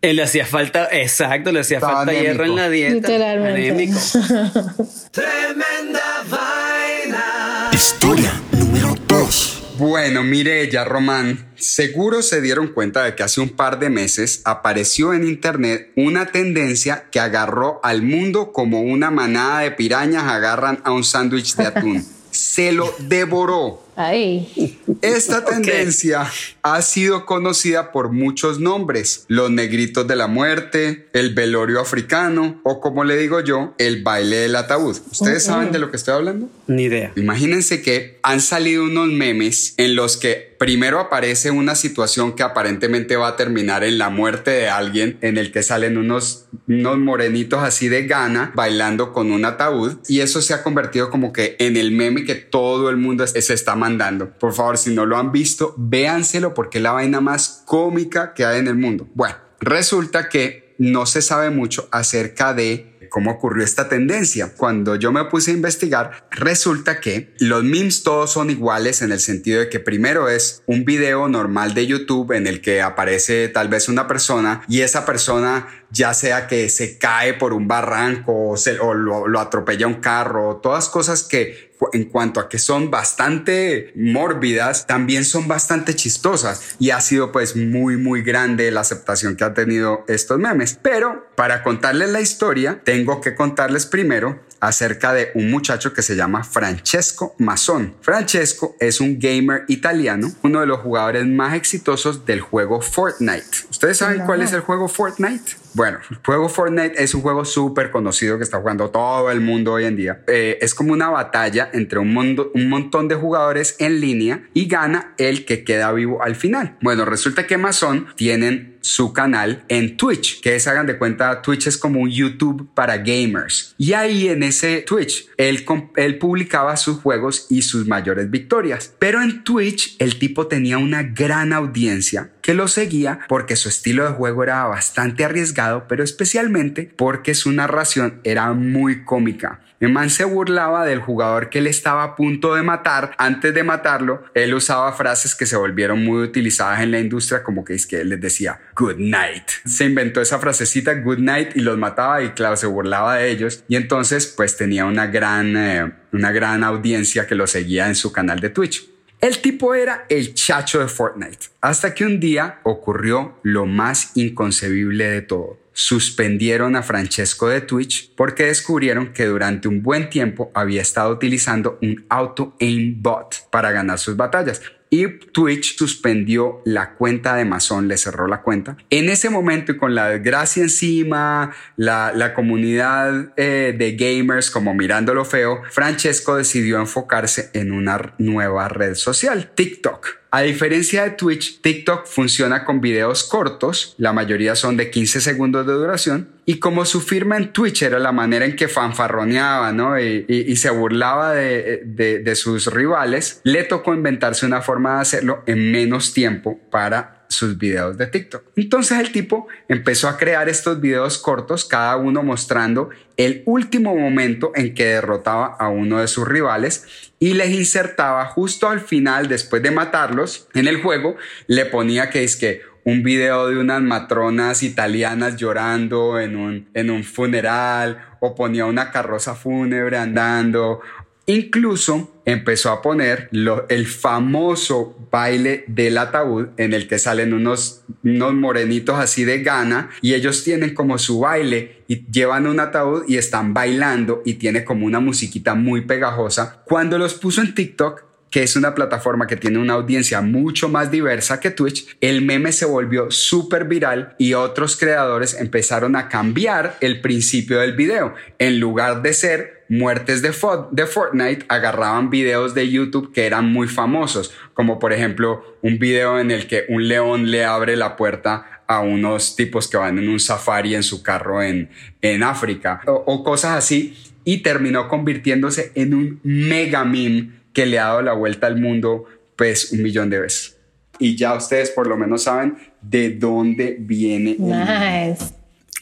Él 0.02 0.16
le 0.16 0.22
hacía 0.22 0.46
falta, 0.46 0.88
exacto, 0.92 1.52
le 1.52 1.60
hacía 1.60 1.78
Estaba 1.78 2.04
falta 2.04 2.12
hierro 2.12 2.44
en 2.44 2.56
la 2.56 2.68
dieta. 2.68 2.94
Literalmente. 2.94 3.70
Anémico. 3.70 3.98
Tremenda 5.10 6.24
vaina. 6.28 7.70
Historia 7.72 8.32
número 8.52 8.94
2. 9.08 9.62
Bueno, 9.78 10.22
Mireya, 10.22 10.84
Román, 10.84 11.50
seguro 11.56 12.22
se 12.22 12.40
dieron 12.40 12.68
cuenta 12.68 13.04
de 13.04 13.14
que 13.14 13.22
hace 13.22 13.40
un 13.42 13.50
par 13.50 13.78
de 13.78 13.90
meses 13.90 14.40
apareció 14.44 15.12
en 15.12 15.26
internet 15.26 15.92
una 15.96 16.26
tendencia 16.26 17.04
que 17.10 17.20
agarró 17.20 17.80
al 17.82 18.02
mundo 18.02 18.52
como 18.52 18.80
una 18.80 19.10
manada 19.10 19.60
de 19.60 19.72
pirañas 19.72 20.24
agarran 20.24 20.80
a 20.84 20.92
un 20.92 21.04
sándwich 21.04 21.56
de 21.56 21.66
atún. 21.66 22.06
Se 22.30 22.72
lo 22.72 22.94
devoró. 23.00 23.85
Ahí. 23.96 24.78
Esta 25.00 25.42
tendencia 25.44 26.30
ha 26.62 26.82
sido 26.82 27.24
conocida 27.24 27.92
por 27.92 28.12
muchos 28.12 28.60
nombres, 28.60 29.24
los 29.28 29.50
negritos 29.50 30.06
de 30.06 30.16
la 30.16 30.26
muerte, 30.26 31.08
el 31.14 31.34
velorio 31.34 31.80
africano 31.80 32.60
o 32.62 32.80
como 32.80 33.04
le 33.04 33.16
digo 33.16 33.40
yo, 33.40 33.74
el 33.78 34.02
baile 34.02 34.36
del 34.36 34.56
ataúd. 34.56 34.98
¿Ustedes 35.10 35.44
saben 35.44 35.72
de 35.72 35.78
lo 35.78 35.90
que 35.90 35.96
estoy 35.96 36.14
hablando? 36.14 36.50
Ni 36.68 36.84
idea. 36.84 37.12
Imagínense 37.16 37.82
que 37.82 38.18
han 38.22 38.40
salido 38.40 38.84
unos 38.84 39.08
memes 39.08 39.74
en 39.76 39.94
los 39.94 40.16
que 40.16 40.56
primero 40.58 40.98
aparece 40.98 41.50
una 41.50 41.74
situación 41.74 42.34
que 42.34 42.42
aparentemente 42.42 43.16
va 43.16 43.28
a 43.28 43.36
terminar 43.36 43.84
en 43.84 43.98
la 43.98 44.10
muerte 44.10 44.50
de 44.50 44.68
alguien, 44.68 45.18
en 45.20 45.38
el 45.38 45.52
que 45.52 45.62
salen 45.62 45.96
unos, 45.96 46.46
unos 46.66 46.98
morenitos 46.98 47.62
así 47.62 47.88
de 47.88 48.06
gana 48.06 48.52
bailando 48.54 49.12
con 49.12 49.30
un 49.30 49.44
ataúd 49.44 49.98
y 50.08 50.20
eso 50.20 50.42
se 50.42 50.54
ha 50.54 50.62
convertido 50.62 51.10
como 51.10 51.32
que 51.32 51.56
en 51.58 51.76
el 51.76 51.92
meme 51.92 52.24
que 52.24 52.34
todo 52.34 52.90
el 52.90 52.96
mundo 52.96 53.26
se 53.26 53.38
está 53.54 53.76
mandando. 53.76 54.30
Por 54.38 54.52
favor, 54.52 54.78
si 54.78 54.94
no 54.94 55.06
lo 55.06 55.18
han 55.18 55.32
visto, 55.32 55.74
véanselo 55.76 56.54
porque 56.54 56.78
es 56.78 56.82
la 56.82 56.92
vaina 56.92 57.20
más 57.20 57.62
cómica 57.66 58.34
que 58.34 58.44
hay 58.44 58.58
en 58.58 58.68
el 58.68 58.76
mundo. 58.76 59.08
Bueno, 59.14 59.36
resulta 59.60 60.28
que 60.28 60.74
no 60.78 61.06
se 61.06 61.22
sabe 61.22 61.50
mucho 61.50 61.88
acerca 61.90 62.54
de 62.54 62.95
cómo 63.08 63.32
ocurrió 63.32 63.64
esta 63.64 63.88
tendencia. 63.88 64.52
Cuando 64.56 64.96
yo 64.96 65.12
me 65.12 65.24
puse 65.24 65.50
a 65.50 65.54
investigar, 65.54 66.26
resulta 66.30 67.00
que 67.00 67.34
los 67.38 67.62
memes 67.64 68.02
todos 68.02 68.32
son 68.32 68.50
iguales 68.50 69.02
en 69.02 69.12
el 69.12 69.20
sentido 69.20 69.60
de 69.60 69.68
que 69.68 69.80
primero 69.80 70.28
es 70.28 70.62
un 70.66 70.84
video 70.84 71.28
normal 71.28 71.74
de 71.74 71.86
YouTube 71.86 72.32
en 72.32 72.46
el 72.46 72.60
que 72.60 72.82
aparece 72.82 73.48
tal 73.48 73.68
vez 73.68 73.88
una 73.88 74.06
persona 74.06 74.62
y 74.68 74.80
esa 74.80 75.04
persona 75.04 75.68
ya 75.90 76.14
sea 76.14 76.48
que 76.48 76.68
se 76.68 76.98
cae 76.98 77.34
por 77.34 77.52
un 77.52 77.68
barranco 77.68 78.50
o, 78.50 78.56
se- 78.56 78.74
lo, 78.74 79.28
lo 79.28 79.40
atropella 79.40 79.86
un 79.86 80.00
carro, 80.00 80.56
todas 80.62 80.88
cosas 80.88 81.22
que 81.22 81.65
en 81.92 82.04
cuanto 82.04 82.40
a 82.40 82.48
que 82.48 82.58
son 82.58 82.90
bastante 82.90 83.92
mórbidas, 83.94 84.86
también 84.86 85.24
son 85.24 85.48
bastante 85.48 85.94
chistosas 85.94 86.76
y 86.78 86.90
ha 86.90 87.00
sido 87.00 87.32
pues 87.32 87.56
muy 87.56 87.96
muy 87.96 88.22
grande 88.22 88.70
la 88.70 88.80
aceptación 88.80 89.36
que 89.36 89.44
ha 89.44 89.54
tenido 89.54 90.04
estos 90.08 90.38
memes. 90.38 90.78
Pero 90.80 91.26
para 91.36 91.62
contarles 91.62 92.10
la 92.10 92.20
historia, 92.20 92.80
tengo 92.84 93.20
que 93.20 93.34
contarles 93.34 93.86
primero 93.86 94.40
acerca 94.60 95.12
de 95.12 95.30
un 95.34 95.50
muchacho 95.50 95.92
que 95.92 96.02
se 96.02 96.16
llama 96.16 96.44
Francesco 96.44 97.34
Mason. 97.38 97.94
Francesco 98.00 98.76
es 98.80 99.00
un 99.00 99.18
gamer 99.18 99.64
italiano, 99.68 100.30
uno 100.42 100.60
de 100.60 100.66
los 100.66 100.80
jugadores 100.80 101.26
más 101.26 101.54
exitosos 101.54 102.24
del 102.26 102.40
juego 102.40 102.80
Fortnite. 102.80 103.66
¿Ustedes 103.70 103.98
saben 103.98 104.22
cuál 104.26 104.42
es 104.42 104.52
el 104.52 104.60
juego 104.60 104.88
Fortnite? 104.88 105.52
Bueno, 105.74 105.98
el 106.10 106.16
juego 106.24 106.48
Fortnite 106.48 107.02
es 107.02 107.14
un 107.14 107.20
juego 107.20 107.44
súper 107.44 107.90
conocido 107.90 108.38
que 108.38 108.44
está 108.44 108.58
jugando 108.58 108.88
todo 108.88 109.30
el 109.30 109.40
mundo 109.40 109.72
hoy 109.74 109.84
en 109.84 109.96
día. 109.96 110.22
Eh, 110.26 110.58
es 110.62 110.74
como 110.74 110.94
una 110.94 111.10
batalla 111.10 111.68
entre 111.74 111.98
un, 111.98 112.14
mundo- 112.14 112.50
un 112.54 112.68
montón 112.70 113.08
de 113.08 113.14
jugadores 113.14 113.76
en 113.78 114.00
línea 114.00 114.48
y 114.54 114.68
gana 114.68 115.12
el 115.18 115.44
que 115.44 115.64
queda 115.64 115.92
vivo 115.92 116.22
al 116.22 116.34
final. 116.34 116.76
Bueno, 116.80 117.04
resulta 117.04 117.46
que 117.46 117.58
Mason 117.58 118.06
tienen 118.16 118.75
su 118.86 119.12
canal 119.12 119.64
en 119.66 119.96
Twitch, 119.96 120.40
que 120.40 120.54
es, 120.54 120.68
hagan 120.68 120.86
de 120.86 120.96
cuenta, 120.96 121.42
Twitch 121.42 121.66
es 121.66 121.76
como 121.76 122.00
un 122.00 122.08
YouTube 122.08 122.68
para 122.72 122.98
gamers. 122.98 123.74
Y 123.76 123.94
ahí 123.94 124.28
en 124.28 124.44
ese 124.44 124.82
Twitch, 124.82 125.26
él, 125.36 125.66
él 125.96 126.18
publicaba 126.18 126.76
sus 126.76 126.98
juegos 126.98 127.46
y 127.50 127.62
sus 127.62 127.88
mayores 127.88 128.30
victorias. 128.30 128.94
Pero 129.00 129.20
en 129.22 129.42
Twitch, 129.42 129.96
el 129.98 130.20
tipo 130.20 130.46
tenía 130.46 130.78
una 130.78 131.02
gran 131.02 131.52
audiencia 131.52 132.30
que 132.42 132.54
lo 132.54 132.68
seguía 132.68 133.18
porque 133.28 133.56
su 133.56 133.68
estilo 133.68 134.04
de 134.04 134.14
juego 134.14 134.44
era 134.44 134.64
bastante 134.66 135.24
arriesgado, 135.24 135.88
pero 135.88 136.04
especialmente 136.04 136.88
porque 136.96 137.34
su 137.34 137.50
narración 137.50 138.20
era 138.22 138.52
muy 138.52 139.02
cómica. 139.02 139.65
El 139.78 139.92
man 139.92 140.08
se 140.08 140.24
burlaba 140.24 140.86
del 140.86 141.00
jugador 141.00 141.50
que 141.50 141.58
él 141.58 141.66
estaba 141.66 142.02
a 142.02 142.16
punto 142.16 142.54
de 142.54 142.62
matar. 142.62 143.12
Antes 143.18 143.52
de 143.52 143.62
matarlo, 143.62 144.24
él 144.32 144.54
usaba 144.54 144.92
frases 144.94 145.34
que 145.34 145.44
se 145.44 145.56
volvieron 145.56 146.02
muy 146.02 146.22
utilizadas 146.22 146.80
en 146.80 146.92
la 146.92 146.98
industria, 146.98 147.42
como 147.42 147.64
que 147.64 147.74
es 147.74 147.86
que 147.86 148.00
él 148.00 148.08
les 148.08 148.20
decía 148.20 148.58
good 148.74 148.96
night. 148.96 149.44
Se 149.66 149.84
inventó 149.84 150.22
esa 150.22 150.38
frasecita 150.38 150.94
good 150.94 151.18
night 151.18 151.56
y 151.56 151.60
los 151.60 151.76
mataba 151.76 152.22
y 152.22 152.30
claro, 152.30 152.56
se 152.56 152.66
burlaba 152.66 153.16
de 153.16 153.30
ellos. 153.30 153.64
Y 153.68 153.76
entonces 153.76 154.26
pues 154.26 154.56
tenía 154.56 154.86
una 154.86 155.08
gran, 155.08 155.56
eh, 155.56 155.92
una 156.12 156.32
gran 156.32 156.64
audiencia 156.64 157.26
que 157.26 157.34
lo 157.34 157.46
seguía 157.46 157.88
en 157.88 157.94
su 157.94 158.12
canal 158.12 158.40
de 158.40 158.50
Twitch. 158.50 158.96
El 159.20 159.38
tipo 159.38 159.74
era 159.74 160.04
el 160.08 160.34
chacho 160.34 160.78
de 160.78 160.88
Fortnite, 160.88 161.46
hasta 161.62 161.94
que 161.94 162.04
un 162.04 162.20
día 162.20 162.60
ocurrió 162.64 163.38
lo 163.42 163.64
más 163.64 164.12
inconcebible 164.14 165.08
de 165.08 165.22
todo. 165.22 165.58
Suspendieron 165.78 166.74
a 166.74 166.82
Francesco 166.82 167.48
de 167.48 167.60
Twitch 167.60 168.10
porque 168.16 168.46
descubrieron 168.46 169.12
que 169.12 169.26
durante 169.26 169.68
un 169.68 169.82
buen 169.82 170.08
tiempo 170.08 170.50
había 170.54 170.80
estado 170.80 171.12
utilizando 171.12 171.78
un 171.82 172.06
auto 172.08 172.56
aim 172.62 173.02
bot 173.02 173.50
para 173.50 173.72
ganar 173.72 173.98
sus 173.98 174.16
batallas. 174.16 174.62
Y 174.96 175.18
Twitch 175.32 175.76
suspendió 175.76 176.62
la 176.64 176.94
cuenta 176.94 177.34
de 177.34 177.42
Amazon, 177.42 177.86
le 177.86 177.98
cerró 177.98 178.26
la 178.28 178.40
cuenta. 178.40 178.78
En 178.88 179.10
ese 179.10 179.28
momento 179.28 179.72
y 179.72 179.76
con 179.76 179.94
la 179.94 180.08
desgracia 180.08 180.62
encima, 180.62 181.52
la, 181.76 182.32
comunidad 182.34 183.34
eh, 183.36 183.74
de 183.76 183.92
gamers 183.96 184.50
como 184.50 184.72
mirándolo 184.72 185.26
feo, 185.26 185.60
Francesco 185.70 186.36
decidió 186.36 186.78
enfocarse 186.78 187.50
en 187.52 187.72
una 187.72 188.14
nueva 188.16 188.68
red 188.68 188.94
social, 188.94 189.50
TikTok. 189.54 190.06
A 190.30 190.42
diferencia 190.42 191.04
de 191.04 191.10
Twitch, 191.10 191.60
TikTok 191.60 192.06
funciona 192.06 192.64
con 192.64 192.80
videos 192.80 193.24
cortos, 193.24 193.94
la 193.98 194.14
mayoría 194.14 194.54
son 194.54 194.76
de 194.76 194.90
15 194.90 195.20
segundos 195.20 195.66
de 195.66 195.72
duración, 195.74 196.28
y 196.48 196.58
como 196.60 196.84
su 196.84 197.00
firma 197.00 197.36
en 197.36 197.52
Twitch 197.52 197.82
era 197.82 197.98
la 197.98 198.12
manera 198.12 198.44
en 198.46 198.54
que 198.56 198.68
fanfarroneaba 198.68 199.72
¿no? 199.72 199.98
y, 200.00 200.56
se 200.56 200.70
burlaba 200.70 201.32
de, 201.34 201.82
de- 201.84 202.20
de 202.20 202.34
sus 202.36 202.72
rivales, 202.72 203.40
le 203.42 203.64
tocó 203.64 203.92
inventarse 203.92 204.46
una 204.46 204.62
forma 204.62 204.94
de 204.94 205.00
hacerlo 205.02 205.42
en 205.46 205.72
menos 205.72 206.14
tiempo 206.14 206.58
para 206.70 207.24
sus 207.28 207.58
videos 207.58 207.98
de 207.98 208.06
TikTok. 208.06 208.44
Entonces 208.54 208.98
el 209.00 209.10
tipo 209.10 209.48
empezó 209.68 210.08
a 210.08 210.16
crear 210.16 210.48
estos 210.48 210.80
videos 210.80 211.18
cortos, 211.18 211.64
cada 211.64 211.96
uno 211.96 212.22
mostrando 212.22 212.90
el 213.16 213.42
último 213.46 213.96
momento 213.96 214.52
en 214.54 214.72
que 214.74 214.84
derrotaba 214.86 215.56
a 215.58 215.68
uno 215.68 215.98
de 215.98 216.06
sus 216.06 216.28
rivales 216.28 216.84
y 217.18 217.34
les 217.34 217.50
insertaba 217.50 218.24
justo 218.26 218.68
al 218.68 218.80
final, 218.80 219.26
después 219.26 219.60
de 219.62 219.72
matarlos 219.72 220.46
en 220.54 220.68
el 220.68 220.80
juego, 220.80 221.16
le 221.48 221.66
ponía 221.66 222.08
que 222.10 222.22
es 222.22 222.36
que 222.36 222.62
un 222.86 223.02
video 223.02 223.48
de 223.48 223.58
unas 223.58 223.82
matronas 223.82 224.62
italianas 224.62 225.36
llorando 225.36 226.20
en 226.20 226.36
un, 226.36 226.68
en 226.72 226.88
un 226.90 227.02
funeral 227.02 227.98
o 228.20 228.34
ponía 228.36 228.64
una 228.64 228.92
carroza 228.92 229.34
fúnebre 229.34 229.98
andando. 229.98 230.80
Incluso 231.28 232.20
empezó 232.24 232.70
a 232.70 232.80
poner 232.82 233.28
lo- 233.32 233.68
el 233.68 233.86
famoso 233.88 234.96
baile 235.10 235.64
del 235.66 235.98
ataúd 235.98 236.50
en 236.56 236.72
el 236.72 236.86
que 236.86 237.00
salen 237.00 237.34
unos, 237.34 237.82
unos 238.04 238.34
morenitos 238.34 238.96
así 239.00 239.24
de 239.24 239.42
gana 239.42 239.90
y 240.00 240.14
ellos 240.14 240.44
tienen 240.44 240.72
como 240.72 240.98
su 240.98 241.18
baile 241.18 241.82
y 241.88 242.06
llevan 242.12 242.46
un 242.46 242.60
ataúd 242.60 243.02
y 243.08 243.16
están 243.16 243.52
bailando 243.52 244.22
y 244.24 244.34
tiene 244.34 244.62
como 244.64 244.86
una 244.86 245.00
musiquita 245.00 245.56
muy 245.56 245.80
pegajosa. 245.80 246.62
Cuando 246.64 246.96
los 246.98 247.14
puso 247.14 247.40
en 247.42 247.52
TikTok, 247.54 248.04
que 248.36 248.42
es 248.42 248.54
una 248.54 248.74
plataforma 248.74 249.26
que 249.26 249.36
tiene 249.36 249.58
una 249.58 249.72
audiencia 249.72 250.20
mucho 250.20 250.68
más 250.68 250.90
diversa 250.90 251.40
que 251.40 251.50
Twitch, 251.50 251.96
el 252.02 252.20
meme 252.20 252.52
se 252.52 252.66
volvió 252.66 253.10
súper 253.10 253.64
viral 253.64 254.14
y 254.18 254.34
otros 254.34 254.76
creadores 254.76 255.40
empezaron 255.40 255.96
a 255.96 256.10
cambiar 256.10 256.76
el 256.82 257.00
principio 257.00 257.60
del 257.60 257.72
video. 257.72 258.14
En 258.38 258.60
lugar 258.60 259.00
de 259.00 259.14
ser 259.14 259.64
muertes 259.70 260.20
de, 260.20 260.34
de 260.70 260.86
Fortnite, 260.86 261.46
agarraban 261.48 262.10
videos 262.10 262.52
de 262.52 262.70
YouTube 262.70 263.10
que 263.10 263.24
eran 263.24 263.50
muy 263.50 263.68
famosos, 263.68 264.34
como 264.52 264.78
por 264.78 264.92
ejemplo 264.92 265.56
un 265.62 265.78
video 265.78 266.20
en 266.20 266.30
el 266.30 266.46
que 266.46 266.66
un 266.68 266.88
león 266.88 267.30
le 267.30 267.46
abre 267.46 267.74
la 267.74 267.96
puerta 267.96 268.60
a 268.66 268.80
unos 268.80 269.34
tipos 269.34 269.66
que 269.66 269.78
van 269.78 269.98
en 269.98 270.10
un 270.10 270.20
safari 270.20 270.74
en 270.74 270.82
su 270.82 271.02
carro 271.02 271.42
en, 271.42 271.70
en 272.02 272.22
África 272.22 272.82
o, 272.86 273.02
o 273.06 273.24
cosas 273.24 273.52
así. 273.56 273.96
y 274.24 274.42
terminó 274.42 274.88
convirtiéndose 274.88 275.72
en 275.74 275.94
un 275.94 276.20
mega 276.22 276.84
meme 276.84 277.35
que 277.56 277.64
le 277.64 277.78
ha 277.78 277.86
dado 277.86 278.02
la 278.02 278.12
vuelta 278.12 278.46
al 278.46 278.60
mundo 278.60 279.06
pues 279.34 279.72
un 279.72 279.82
millón 279.82 280.10
de 280.10 280.20
veces. 280.20 280.58
Y 280.98 281.16
ya 281.16 281.32
ustedes 281.34 281.70
por 281.70 281.86
lo 281.86 281.96
menos 281.96 282.24
saben 282.24 282.58
de 282.82 283.14
dónde 283.14 283.78
viene. 283.80 284.36
el. 284.38 285.16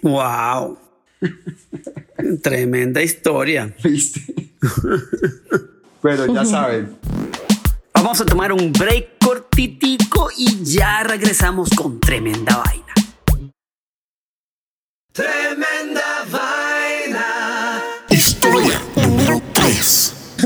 Wow. 0.01 0.79
Tremenda 2.43 3.03
historia. 3.03 3.75
¿Viste? 3.83 4.21
Pero 6.01 6.33
ya 6.33 6.45
saben. 6.45 6.97
Vamos 7.93 8.21
a 8.21 8.25
tomar 8.25 8.53
un 8.53 8.71
break 8.71 9.19
cortitico 9.19 10.29
y 10.37 10.63
ya 10.63 11.03
regresamos 11.03 11.71
con 11.71 11.99
tremenda 11.99 12.63
vaina. 12.65 12.95
Tremenda 15.13 16.25
vaina. 16.31 16.54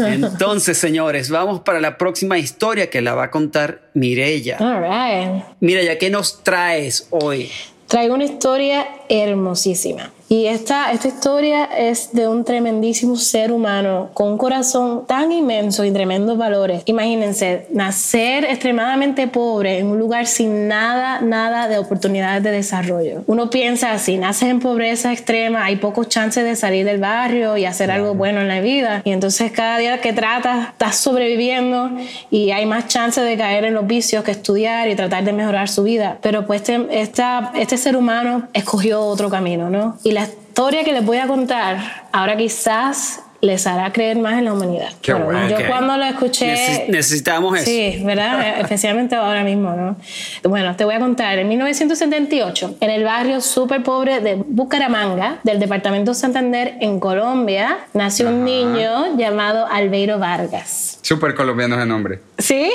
Entonces, 0.06 0.78
señores, 0.78 1.30
vamos 1.30 1.60
para 1.60 1.80
la 1.80 1.98
próxima 1.98 2.38
historia 2.38 2.90
que 2.90 3.00
la 3.00 3.14
va 3.14 3.24
a 3.24 3.30
contar 3.30 3.82
Mirella. 3.94 4.56
All 4.60 4.82
right. 4.82 5.44
Mirella, 5.60 5.98
¿qué 5.98 6.10
nos 6.10 6.42
traes 6.42 7.08
hoy? 7.10 7.50
Traigo 7.86 8.14
una 8.14 8.24
historia 8.24 8.86
hermosísima. 9.08 10.12
Y 10.30 10.44
esta, 10.46 10.92
esta 10.92 11.08
historia 11.08 11.64
es 11.64 12.12
de 12.12 12.28
un 12.28 12.44
tremendísimo 12.44 13.16
ser 13.16 13.50
humano 13.50 14.10
con 14.12 14.28
un 14.28 14.36
corazón 14.38 15.06
tan 15.06 15.32
inmenso 15.32 15.86
y 15.86 15.90
tremendos 15.90 16.36
valores. 16.36 16.82
Imagínense, 16.84 17.66
nacer 17.70 18.44
extremadamente 18.44 19.26
pobre 19.26 19.78
en 19.78 19.86
un 19.86 19.98
lugar 19.98 20.26
sin 20.26 20.68
nada, 20.68 21.22
nada 21.22 21.66
de 21.68 21.78
oportunidades 21.78 22.42
de 22.42 22.50
desarrollo. 22.50 23.22
Uno 23.26 23.48
piensa, 23.48 23.98
si 23.98 24.18
naces 24.18 24.50
en 24.50 24.60
pobreza 24.60 25.12
extrema, 25.14 25.64
hay 25.64 25.76
pocos 25.76 26.08
chances 26.10 26.44
de 26.44 26.56
salir 26.56 26.84
del 26.84 27.00
barrio 27.00 27.56
y 27.56 27.64
hacer 27.64 27.90
algo 27.90 28.14
bueno 28.14 28.42
en 28.42 28.48
la 28.48 28.60
vida. 28.60 29.00
Y 29.04 29.12
entonces 29.12 29.50
cada 29.50 29.78
día 29.78 30.02
que 30.02 30.12
tratas, 30.12 30.68
estás 30.68 30.96
sobreviviendo 30.96 31.90
y 32.30 32.50
hay 32.50 32.66
más 32.66 32.86
chances 32.88 33.24
de 33.24 33.38
caer 33.38 33.64
en 33.64 33.72
los 33.72 33.86
vicios 33.86 34.24
que 34.24 34.32
estudiar 34.32 34.88
y 34.90 34.94
tratar 34.94 35.24
de 35.24 35.32
mejorar 35.32 35.70
su 35.70 35.84
vida. 35.84 36.18
Pero 36.20 36.46
pues 36.46 36.60
este, 36.68 37.00
esta- 37.00 37.50
este 37.56 37.78
ser 37.78 37.96
humano 37.96 38.46
escogió 38.52 39.00
otro 39.00 39.30
camino, 39.30 39.70
¿no? 39.70 39.96
Y 40.04 40.17
la 40.18 40.24
historia 40.24 40.82
que 40.82 40.92
les 40.92 41.04
voy 41.06 41.18
a 41.18 41.28
contar 41.28 42.08
ahora 42.10 42.36
quizás 42.36 43.22
les 43.40 43.66
hará 43.68 43.92
creer 43.92 44.18
más 44.18 44.34
en 44.38 44.46
la 44.46 44.52
humanidad. 44.52 44.88
Qué 45.00 45.14
bueno. 45.14 45.48
Yo 45.48 45.56
Ok. 45.56 45.62
cuando 45.68 45.96
lo 45.96 46.04
escuché... 46.04 46.54
Neces- 46.54 46.88
necesitamos 46.88 47.56
eso. 47.56 47.66
Sí, 47.66 48.02
¿verdad? 48.04 48.58
Especialmente 48.60 49.14
ahora 49.14 49.44
mismo, 49.44 49.72
¿no? 49.74 49.96
Bueno, 50.42 50.74
te 50.74 50.84
voy 50.84 50.96
a 50.96 50.98
contar. 50.98 51.38
En 51.38 51.48
1978, 51.48 52.76
en 52.80 52.90
el 52.90 53.04
barrio 53.04 53.40
súper 53.40 53.82
pobre 53.84 54.20
de 54.20 54.34
Bucaramanga, 54.34 55.38
del 55.44 55.60
departamento 55.60 56.14
Santander, 56.14 56.74
en 56.80 56.98
Colombia, 56.98 57.78
nació 57.94 58.28
un 58.28 58.44
niño 58.44 59.16
llamado 59.16 59.66
Albeiro 59.66 60.18
Vargas. 60.18 60.98
Súper 61.02 61.34
colombiano 61.34 61.76
ese 61.76 61.86
nombre. 61.86 62.20
¿Sí? 62.38 62.70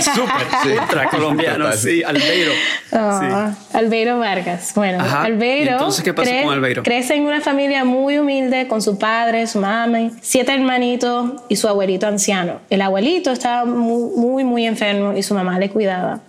Súper, 0.00 0.46
Sí. 0.62 0.68
ultra 0.80 1.08
colombiano, 1.10 1.72
sí, 1.72 2.02
Albeiro. 2.02 2.52
Ah, 2.92 3.52
Albeiro 3.72 4.18
Vargas. 4.18 4.72
Bueno, 4.74 5.00
Ajá. 5.02 5.22
Albeiro, 5.24 5.72
Entonces, 5.72 6.02
¿qué 6.04 6.14
pasó 6.14 6.30
con 6.44 6.52
Albeiro? 6.54 6.82
crece 6.82 7.14
en 7.14 7.24
una 7.26 7.40
familia 7.40 7.84
muy 7.84 8.18
humilde 8.18 8.68
con 8.68 8.80
su 8.80 8.98
padre, 8.98 9.46
su 9.46 9.58
mamá, 9.58 10.00
siete 10.20 10.52
hermanitos 10.52 11.32
y 11.48 11.56
su 11.56 11.68
abuelito 11.68 12.06
anciano. 12.06 12.60
El 12.70 12.82
abuelito 12.82 13.30
estaba 13.30 13.64
muy, 13.64 14.44
muy, 14.44 14.66
enfermo 14.66 15.16
y 15.16 15.22
su 15.22 15.34
mamá 15.34 15.58
le 15.58 15.70
cuidaba. 15.70 16.20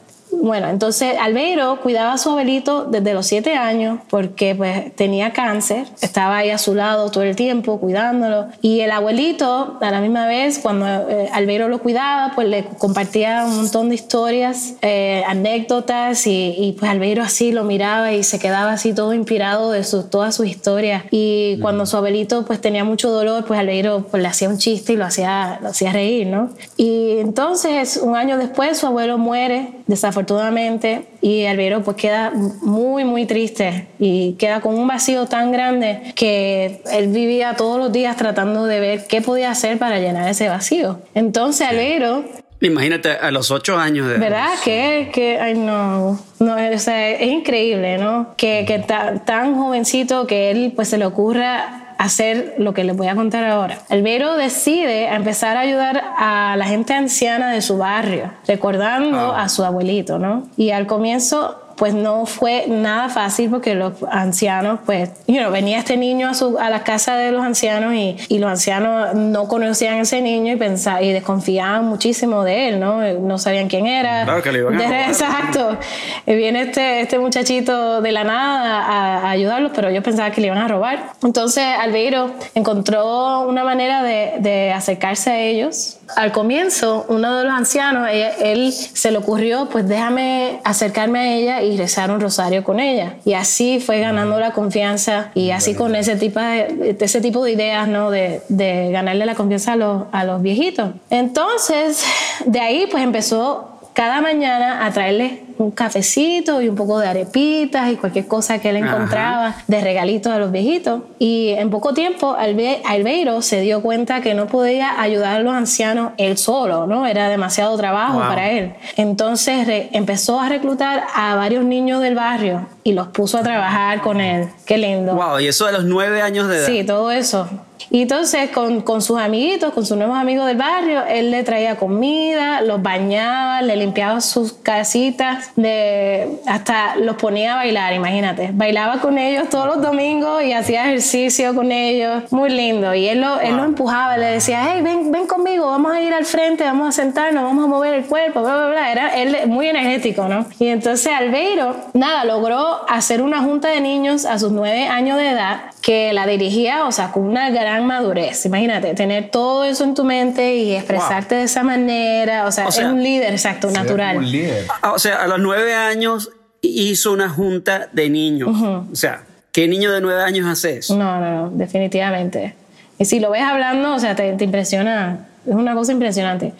Bueno, 0.41 0.67
entonces 0.69 1.15
Albeiro 1.19 1.81
cuidaba 1.81 2.13
a 2.13 2.17
su 2.17 2.29
abuelito 2.29 2.85
desde 2.85 3.13
los 3.13 3.25
siete 3.25 3.55
años 3.55 3.99
porque 4.09 4.55
pues 4.55 4.95
tenía 4.95 5.33
cáncer, 5.33 5.87
estaba 6.01 6.37
ahí 6.37 6.49
a 6.49 6.57
su 6.57 6.75
lado 6.75 7.09
todo 7.09 7.23
el 7.23 7.35
tiempo 7.35 7.79
cuidándolo. 7.79 8.47
Y 8.61 8.81
el 8.81 8.91
abuelito 8.91 9.77
a 9.81 9.91
la 9.91 10.01
misma 10.01 10.27
vez 10.27 10.59
cuando 10.59 10.85
eh, 10.87 11.29
Albeiro 11.33 11.67
lo 11.67 11.79
cuidaba 11.79 12.31
pues 12.35 12.47
le 12.47 12.65
compartía 12.77 13.45
un 13.45 13.55
montón 13.57 13.89
de 13.89 13.95
historias, 13.95 14.75
eh, 14.81 15.23
anécdotas 15.27 16.27
y, 16.27 16.55
y, 16.57 16.73
pues 16.73 16.91
Albeiro 16.91 17.23
así 17.23 17.51
lo 17.51 17.63
miraba 17.63 18.11
y 18.11 18.23
se 18.23 18.39
quedaba 18.39 18.73
así 18.73 18.93
todo 18.93 19.13
inspirado 19.13 19.71
de 19.71 19.83
sus, 19.83 20.09
todas 20.09 20.35
sus 20.35 20.47
historias 20.47 21.03
y 21.11 21.57
cuando 21.59 21.85
su 21.85 21.97
abuelito 21.97 22.45
pues 22.45 22.61
tenía 22.61 22.83
mucho 22.83 23.09
dolor 23.09 23.45
pues 23.45 23.59
Albeiro 23.59 24.05
pues 24.09 24.21
le 24.21 24.29
hacía 24.29 24.49
un 24.49 24.57
chiste 24.57 24.93
y 24.93 24.95
lo 24.97 25.05
hacía, 25.05 25.59
lo 25.61 25.69
hacía 25.69 25.91
reír, 25.91 26.27
¿no? 26.27 26.49
Y 26.77 27.17
entonces 27.19 27.99
un 28.01 28.15
año 28.15 28.37
después 28.37 28.77
su 28.77 28.87
abuelo 28.87 29.17
muere 29.17 29.69
desafortunadamente 29.87 31.05
y 31.21 31.45
Albeiro 31.45 31.83
pues 31.83 31.97
queda 31.97 32.31
muy 32.61 33.03
muy 33.05 33.25
triste 33.25 33.87
y 33.99 34.33
queda 34.33 34.61
con 34.61 34.75
un 34.77 34.87
vacío 34.87 35.25
tan 35.27 35.51
grande 35.51 36.13
que 36.15 36.81
él 36.91 37.07
vivía 37.09 37.55
todos 37.55 37.77
los 37.79 37.91
días 37.91 38.15
tratando 38.17 38.65
de 38.65 38.79
ver 38.79 39.07
qué 39.07 39.21
podía 39.21 39.51
hacer 39.51 39.77
para 39.77 39.99
llenar 39.99 40.27
ese 40.29 40.49
vacío. 40.49 40.99
Entonces 41.13 41.67
Albeiro 41.67 42.23
Imagínate 42.61 43.11
a 43.11 43.31
los 43.31 43.51
ocho 43.51 43.77
años 43.77 44.07
de 44.07 44.17
¿Verdad? 44.17 44.47
Que, 44.63 45.09
que 45.13 45.37
ay 45.39 45.55
no, 45.55 46.17
no, 46.39 46.55
o 46.73 46.79
sea, 46.79 47.09
es 47.11 47.29
increíble, 47.29 47.97
¿no? 47.97 48.33
Que, 48.37 48.63
que 48.65 48.79
ta- 48.79 49.23
tan 49.25 49.55
jovencito 49.55 50.25
que 50.25 50.51
él 50.51 50.71
pues 50.75 50.87
se 50.87 50.97
le 50.97 51.05
ocurra 51.05 51.84
hacer 51.97 52.55
lo 52.57 52.73
que 52.73 52.83
les 52.83 52.95
voy 52.95 53.07
a 53.07 53.15
contar 53.15 53.43
ahora. 53.45 53.79
Albeiro 53.89 54.35
decide 54.35 55.07
empezar 55.07 55.57
a 55.57 55.61
ayudar 55.61 56.03
a 56.17 56.55
la 56.57 56.65
gente 56.65 56.93
anciana 56.93 57.51
de 57.51 57.61
su 57.61 57.77
barrio, 57.77 58.31
recordando 58.47 59.33
a 59.33 59.49
su 59.49 59.63
abuelito, 59.63 60.19
¿no? 60.19 60.47
Y 60.57 60.71
al 60.71 60.87
comienzo 60.87 61.64
pues 61.75 61.93
no 61.93 62.25
fue 62.25 62.65
nada 62.67 63.09
fácil 63.09 63.49
porque 63.49 63.75
los 63.75 63.93
ancianos, 64.09 64.79
pues, 64.85 65.09
you 65.27 65.37
know, 65.37 65.51
venía 65.51 65.77
este 65.79 65.97
niño 65.97 66.29
a, 66.29 66.33
su, 66.33 66.57
a 66.57 66.69
la 66.69 66.83
casa 66.83 67.15
de 67.17 67.31
los 67.31 67.43
ancianos 67.43 67.93
y, 67.95 68.15
y 68.29 68.39
los 68.39 68.49
ancianos 68.49 69.13
no 69.13 69.47
conocían 69.47 69.95
a 69.95 70.01
ese 70.01 70.21
niño 70.21 70.53
y 70.53 70.55
pensaban, 70.55 71.03
y 71.03 71.11
desconfiaban 71.11 71.85
muchísimo 71.85 72.43
de 72.43 72.69
él, 72.69 72.79
¿no? 72.79 73.01
No 73.19 73.37
sabían 73.37 73.67
quién 73.67 73.87
era. 73.87 74.23
Claro 74.23 74.41
que 74.41 74.51
le 74.51 74.59
iban 74.59 74.79
a. 74.79 75.07
Exacto. 75.07 75.77
Y 76.25 76.35
viene 76.35 76.61
este, 76.61 77.01
este 77.01 77.19
muchachito 77.19 78.01
de 78.01 78.11
la 78.11 78.23
nada 78.23 78.81
a, 78.83 79.17
a 79.27 79.29
ayudarlos, 79.31 79.71
pero 79.75 79.89
yo 79.91 80.01
pensaba 80.01 80.31
que 80.31 80.41
le 80.41 80.47
iban 80.47 80.59
a 80.59 80.67
robar. 80.67 81.11
Entonces 81.23 81.63
Albeiro 81.79 82.31
encontró 82.53 83.41
una 83.47 83.63
manera 83.63 84.01
de, 84.03 84.33
de 84.39 84.71
acercarse 84.73 85.29
a 85.31 85.39
ellos. 85.39 85.97
Al 86.15 86.31
comienzo, 86.31 87.05
uno 87.09 87.37
de 87.39 87.43
los 87.45 87.53
ancianos, 87.53 88.07
ella- 88.11 88.31
él 88.41 88.71
se 88.71 89.11
le 89.11 89.17
ocurrió, 89.17 89.67
pues 89.69 89.87
déjame 89.87 90.59
acercarme 90.63 91.19
a 91.19 91.33
ella 91.33 91.63
y 91.65 91.77
rezar 91.77 92.11
un 92.11 92.19
rosario 92.19 92.63
con 92.63 92.79
ella. 92.79 93.15
Y 93.25 93.33
así 93.33 93.79
fue 93.79 93.99
ganando 93.99 94.39
la 94.39 94.51
confianza 94.51 95.31
y 95.33 95.51
así 95.51 95.75
con 95.75 95.95
ese 95.95 96.15
tipo 96.15 96.39
de, 96.39 96.95
ese 96.99 97.21
tipo 97.21 97.43
de 97.43 97.51
ideas, 97.51 97.87
¿no? 97.87 98.11
De, 98.11 98.41
de 98.49 98.91
ganarle 98.91 99.25
la 99.25 99.35
confianza 99.35 99.73
a 99.73 99.75
los, 99.75 100.03
a 100.11 100.23
los 100.23 100.41
viejitos. 100.41 100.91
Entonces, 101.09 102.05
de 102.45 102.59
ahí 102.59 102.87
pues 102.89 103.03
empezó 103.03 103.74
cada 103.95 104.21
mañana 104.21 104.85
a 104.85 104.91
traerle 104.91 105.41
un 105.57 105.71
cafecito 105.71 106.61
y 106.61 106.67
un 106.67 106.75
poco 106.75 106.99
de 106.99 107.07
arepitas 107.07 107.89
y 107.89 107.95
cualquier 107.95 108.27
cosa 108.27 108.59
que 108.59 108.69
él 108.71 108.77
Ajá. 108.83 108.87
encontraba 108.93 109.55
de 109.67 109.79
regalitos 109.79 110.33
a 110.33 110.37
los 110.37 110.51
viejitos. 110.51 111.03
Y 111.17 111.51
en 111.51 111.69
poco 111.69 111.93
tiempo 111.93 112.35
Albe- 112.37 112.81
Albeiro 112.85 113.41
se 113.41 113.61
dio 113.61 113.81
cuenta 113.81 114.19
que 114.19 114.33
no 114.33 114.47
podía 114.47 114.99
ayudar 115.01 115.37
a 115.37 115.39
los 115.39 115.53
ancianos 115.53 116.11
él 116.17 116.37
solo, 116.37 116.85
¿no? 116.87 117.07
Era 117.07 117.29
demasiado 117.29 117.77
trabajo 117.77 118.19
Wow. 118.19 118.27
para 118.27 118.51
él. 118.51 118.73
Entonces 118.97 119.87
empezó 119.93 120.41
a 120.41 120.49
reclutar 120.49 121.05
a 121.15 121.35
varios 121.35 121.63
niños 121.63 122.01
del 122.01 122.15
barrio 122.15 122.67
y 122.83 122.91
los 122.91 123.07
puso 123.07 123.37
a 123.37 123.43
trabajar 123.43 124.01
con 124.01 124.19
él. 124.19 124.49
Qué 124.65 124.77
lindo. 124.77 125.15
Wow, 125.15 125.39
y 125.39 125.47
eso 125.47 125.65
de 125.67 125.71
los 125.71 125.85
nueve 125.85 126.21
años 126.21 126.49
de 126.49 126.57
edad. 126.57 126.65
Sí, 126.67 126.83
todo 126.83 127.11
eso. 127.11 127.47
Y 127.89 128.03
entonces 128.03 128.49
con, 128.49 128.81
con 128.81 129.01
sus 129.01 129.19
amiguitos, 129.19 129.73
con 129.73 129.85
sus 129.85 129.97
nuevos 129.97 130.17
amigos 130.17 130.47
del 130.47 130.57
barrio, 130.57 131.03
él 131.07 131.31
le 131.31 131.43
traía 131.43 131.75
comida, 131.75 132.61
los 132.61 132.81
bañaba, 132.81 133.61
le 133.61 133.75
limpiaba 133.75 134.21
sus 134.21 134.53
casitas, 134.53 135.51
de, 135.55 136.39
hasta 136.47 136.95
los 136.97 137.15
ponía 137.15 137.53
a 137.53 137.55
bailar, 137.57 137.93
imagínate. 137.93 138.51
Bailaba 138.53 138.99
con 138.99 139.17
ellos 139.17 139.49
todos 139.49 139.67
los 139.67 139.81
domingos 139.81 140.43
y 140.43 140.53
hacía 140.53 140.85
ejercicio 140.85 141.53
con 141.55 141.71
ellos. 141.71 142.31
Muy 142.31 142.49
lindo. 142.49 142.93
Y 142.93 143.07
él 143.07 143.21
lo, 143.21 143.39
él 143.39 143.55
lo 143.55 143.63
empujaba, 143.63 144.17
le 144.17 144.27
decía, 144.27 144.67
hey, 144.69 144.81
ven, 144.81 145.11
ven 145.11 145.27
conmigo, 145.27 145.67
vamos 145.67 145.93
a 145.93 146.01
ir 146.01 146.13
al 146.13 146.25
frente, 146.25 146.63
vamos 146.63 146.89
a 146.89 146.91
sentarnos, 146.91 147.43
vamos 147.43 147.65
a 147.65 147.67
mover 147.67 147.93
el 147.93 148.05
cuerpo, 148.05 148.41
bla, 148.41 148.55
bla, 148.55 148.67
bla. 148.67 148.91
Era 148.91 149.15
él 149.15 149.47
muy 149.47 149.67
energético, 149.67 150.27
¿no? 150.27 150.45
Y 150.59 150.67
entonces 150.67 151.11
Albeiro, 151.13 151.75
nada, 151.93 152.25
logró 152.25 152.89
hacer 152.89 153.21
una 153.21 153.41
junta 153.41 153.69
de 153.69 153.81
niños 153.81 154.25
a 154.25 154.39
sus 154.39 154.51
nueve 154.51 154.87
años 154.87 155.17
de 155.17 155.29
edad 155.29 155.61
que 155.81 156.13
la 156.13 156.25
dirigía, 156.25 156.85
o 156.85 156.91
sea, 156.91 157.11
con 157.11 157.23
una 157.23 157.49
gran 157.65 157.85
madurez. 157.87 158.45
Imagínate, 158.45 158.93
tener 158.93 159.31
todo 159.31 159.63
eso 159.63 159.83
en 159.83 159.95
tu 159.95 160.03
mente 160.03 160.55
y 160.55 160.75
expresarte 160.75 161.35
de 161.35 161.43
esa 161.43 161.63
manera, 161.63 162.45
o 162.45 162.51
sea, 162.51 162.67
O 162.67 162.71
sea, 162.71 162.85
es 162.85 162.91
un 162.91 163.03
líder, 163.03 163.33
exacto, 163.33 163.71
natural. 163.71 164.17
Un 164.17 164.31
líder. 164.31 164.65
Ah, 164.81 164.93
O 164.93 164.99
sea, 164.99 165.23
a 165.23 165.27
los 165.27 165.39
nueve 165.39 165.73
años 165.73 166.29
hizo 166.61 167.11
una 167.11 167.29
junta 167.29 167.89
de 167.91 168.09
niños. 168.09 168.49
O 168.91 168.95
sea, 168.95 169.23
¿qué 169.51 169.67
niño 169.67 169.91
de 169.91 170.01
nueve 170.01 170.21
años 170.23 170.47
hace 170.47 170.77
eso? 170.77 170.95
No, 170.95 171.19
no, 171.19 171.31
no, 171.31 171.49
definitivamente. 171.51 172.55
Y 172.97 173.05
si 173.05 173.19
lo 173.19 173.31
ves 173.31 173.41
hablando, 173.43 173.93
o 173.93 173.99
sea, 173.99 174.15
te, 174.15 174.31
te 174.33 174.43
impresiona, 174.45 175.27
es 175.45 175.53
una 175.53 175.73
cosa 175.73 175.91
impresionante. 175.91 176.53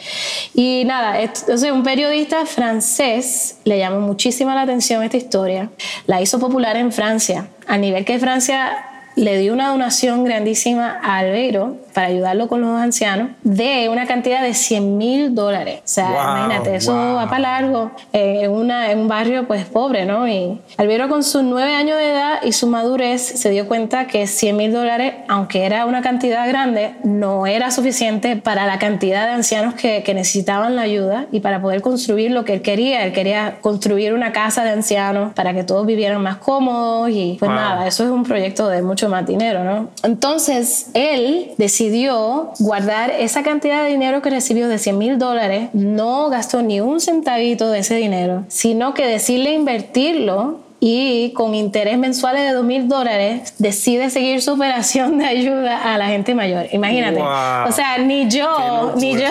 Y 0.54 0.84
nada, 0.86 1.22
entonces 1.22 1.72
un 1.72 1.84
periodista 1.84 2.46
francés 2.46 3.60
le 3.64 3.78
llamó 3.78 4.02
muchísima 4.02 4.54
la 4.54 4.62
atención 4.62 5.04
esta 5.04 5.18
historia, 5.18 5.70
la 6.08 6.22
hizo 6.22 6.40
popular 6.40 6.76
en 6.76 6.92
Francia, 6.92 7.48
a 7.68 7.78
nivel 7.78 8.06
que 8.06 8.20
Francia 8.20 8.95
le 9.16 9.38
dio 9.38 9.54
una 9.54 9.70
donación 9.70 10.24
grandísima 10.24 11.00
a 11.02 11.20
Albeiro 11.20 11.78
para 11.94 12.08
ayudarlo 12.08 12.50
con 12.50 12.60
los 12.60 12.78
ancianos 12.78 13.30
de 13.44 13.88
una 13.90 14.06
cantidad 14.06 14.42
de 14.44 14.54
100 14.54 14.98
mil 14.98 15.34
dólares. 15.34 15.78
O 15.80 15.88
sea, 15.88 16.10
Wow, 16.10 16.22
imagínate, 16.22 16.76
eso 16.76 16.94
wow. 16.94 17.16
va 17.16 17.30
para 17.30 17.40
largo 17.40 17.92
eh, 18.12 18.42
en, 18.44 18.52
una, 18.52 18.92
en 18.92 19.00
un 19.00 19.08
barrio 19.08 19.48
pues 19.48 19.66
pobre, 19.66 20.06
¿no? 20.06 20.28
Y 20.28 20.60
Albeiro 20.78 21.08
con 21.08 21.24
sus 21.24 21.44
nueve 21.44 21.74
años 21.74 21.98
de 21.98 22.10
edad 22.12 22.40
y 22.44 22.52
su 22.52 22.68
madurez 22.68 23.22
se 23.22 23.50
dio 23.50 23.68
cuenta 23.70 24.08
que 24.08 24.28
100 24.28 24.58
mil 24.58 24.74
dólares, 24.74 25.14
aunque 25.30 25.66
era 25.66 25.86
una 25.86 26.02
cantidad 26.02 26.46
grande, 26.50 26.96
no 27.06 27.48
era 27.48 27.72
suficiente 27.72 28.36
para 28.36 28.66
la 28.66 28.78
cantidad 28.80 29.26
de 29.28 29.32
ancianos 29.34 29.76
que, 29.76 30.04
que 30.04 30.14
necesitaban 30.14 30.76
la 30.76 30.82
ayuda 30.82 31.28
y 31.32 31.40
para 31.40 31.62
poder 31.62 31.82
construir 31.82 32.32
lo 32.32 32.44
que 32.44 32.54
él 32.56 32.62
quería. 32.62 33.06
Él 33.06 33.14
quería 33.14 33.60
construir 33.62 34.14
una 34.14 34.34
casa 34.34 34.66
de 34.66 34.72
ancianos 34.72 35.34
para 35.34 35.54
que 35.54 35.64
todos 35.64 35.86
vivieran 35.86 36.22
más 36.22 36.36
cómodos 36.38 37.10
y 37.12 37.38
pues 37.40 37.50
Wow. 37.50 37.58
nada, 37.60 37.88
eso 37.88 38.04
es 38.04 38.10
un 38.10 38.24
proyecto 38.24 38.68
de 38.68 38.82
mucho 38.82 39.05
más 39.10 39.26
dinero, 39.26 39.64
¿no? 39.64 39.90
Entonces, 40.04 40.88
él 40.94 41.52
decidió 41.58 42.52
guardar 42.60 43.12
esa 43.12 43.44
cantidad 43.44 43.84
de 43.84 43.90
dinero 43.90 44.22
que 44.22 44.30
recibió 44.30 44.68
de 44.68 44.78
100 44.78 44.98
mil 44.98 45.20
dólares, 45.20 45.70
no 45.74 46.30
gastó 46.30 46.62
ni 46.62 46.82
un 46.82 47.00
centavito 47.00 47.70
de 47.70 47.80
ese 47.80 47.96
dinero, 47.96 48.44
sino 48.48 48.94
que 48.94 49.06
decirle 49.06 49.54
invertirlo 49.54 50.66
y 50.80 51.32
con 51.32 51.56
interés 51.56 51.98
mensuales 51.98 52.44
de 52.44 52.52
2 52.52 52.64
mil 52.64 52.88
dólares 52.88 53.56
decide 53.58 54.10
seguir 54.10 54.42
su 54.42 54.54
operación 54.54 55.18
de 55.18 55.26
ayuda 55.26 55.94
a 55.94 55.98
la 55.98 56.08
gente 56.08 56.36
mayor. 56.36 56.68
Imagínate. 56.72 57.20
Wow. 57.20 57.70
O 57.70 57.72
sea, 57.72 57.98
ni 57.98 58.30
yo, 58.30 58.94
ni 58.98 59.14
yo 59.14 59.30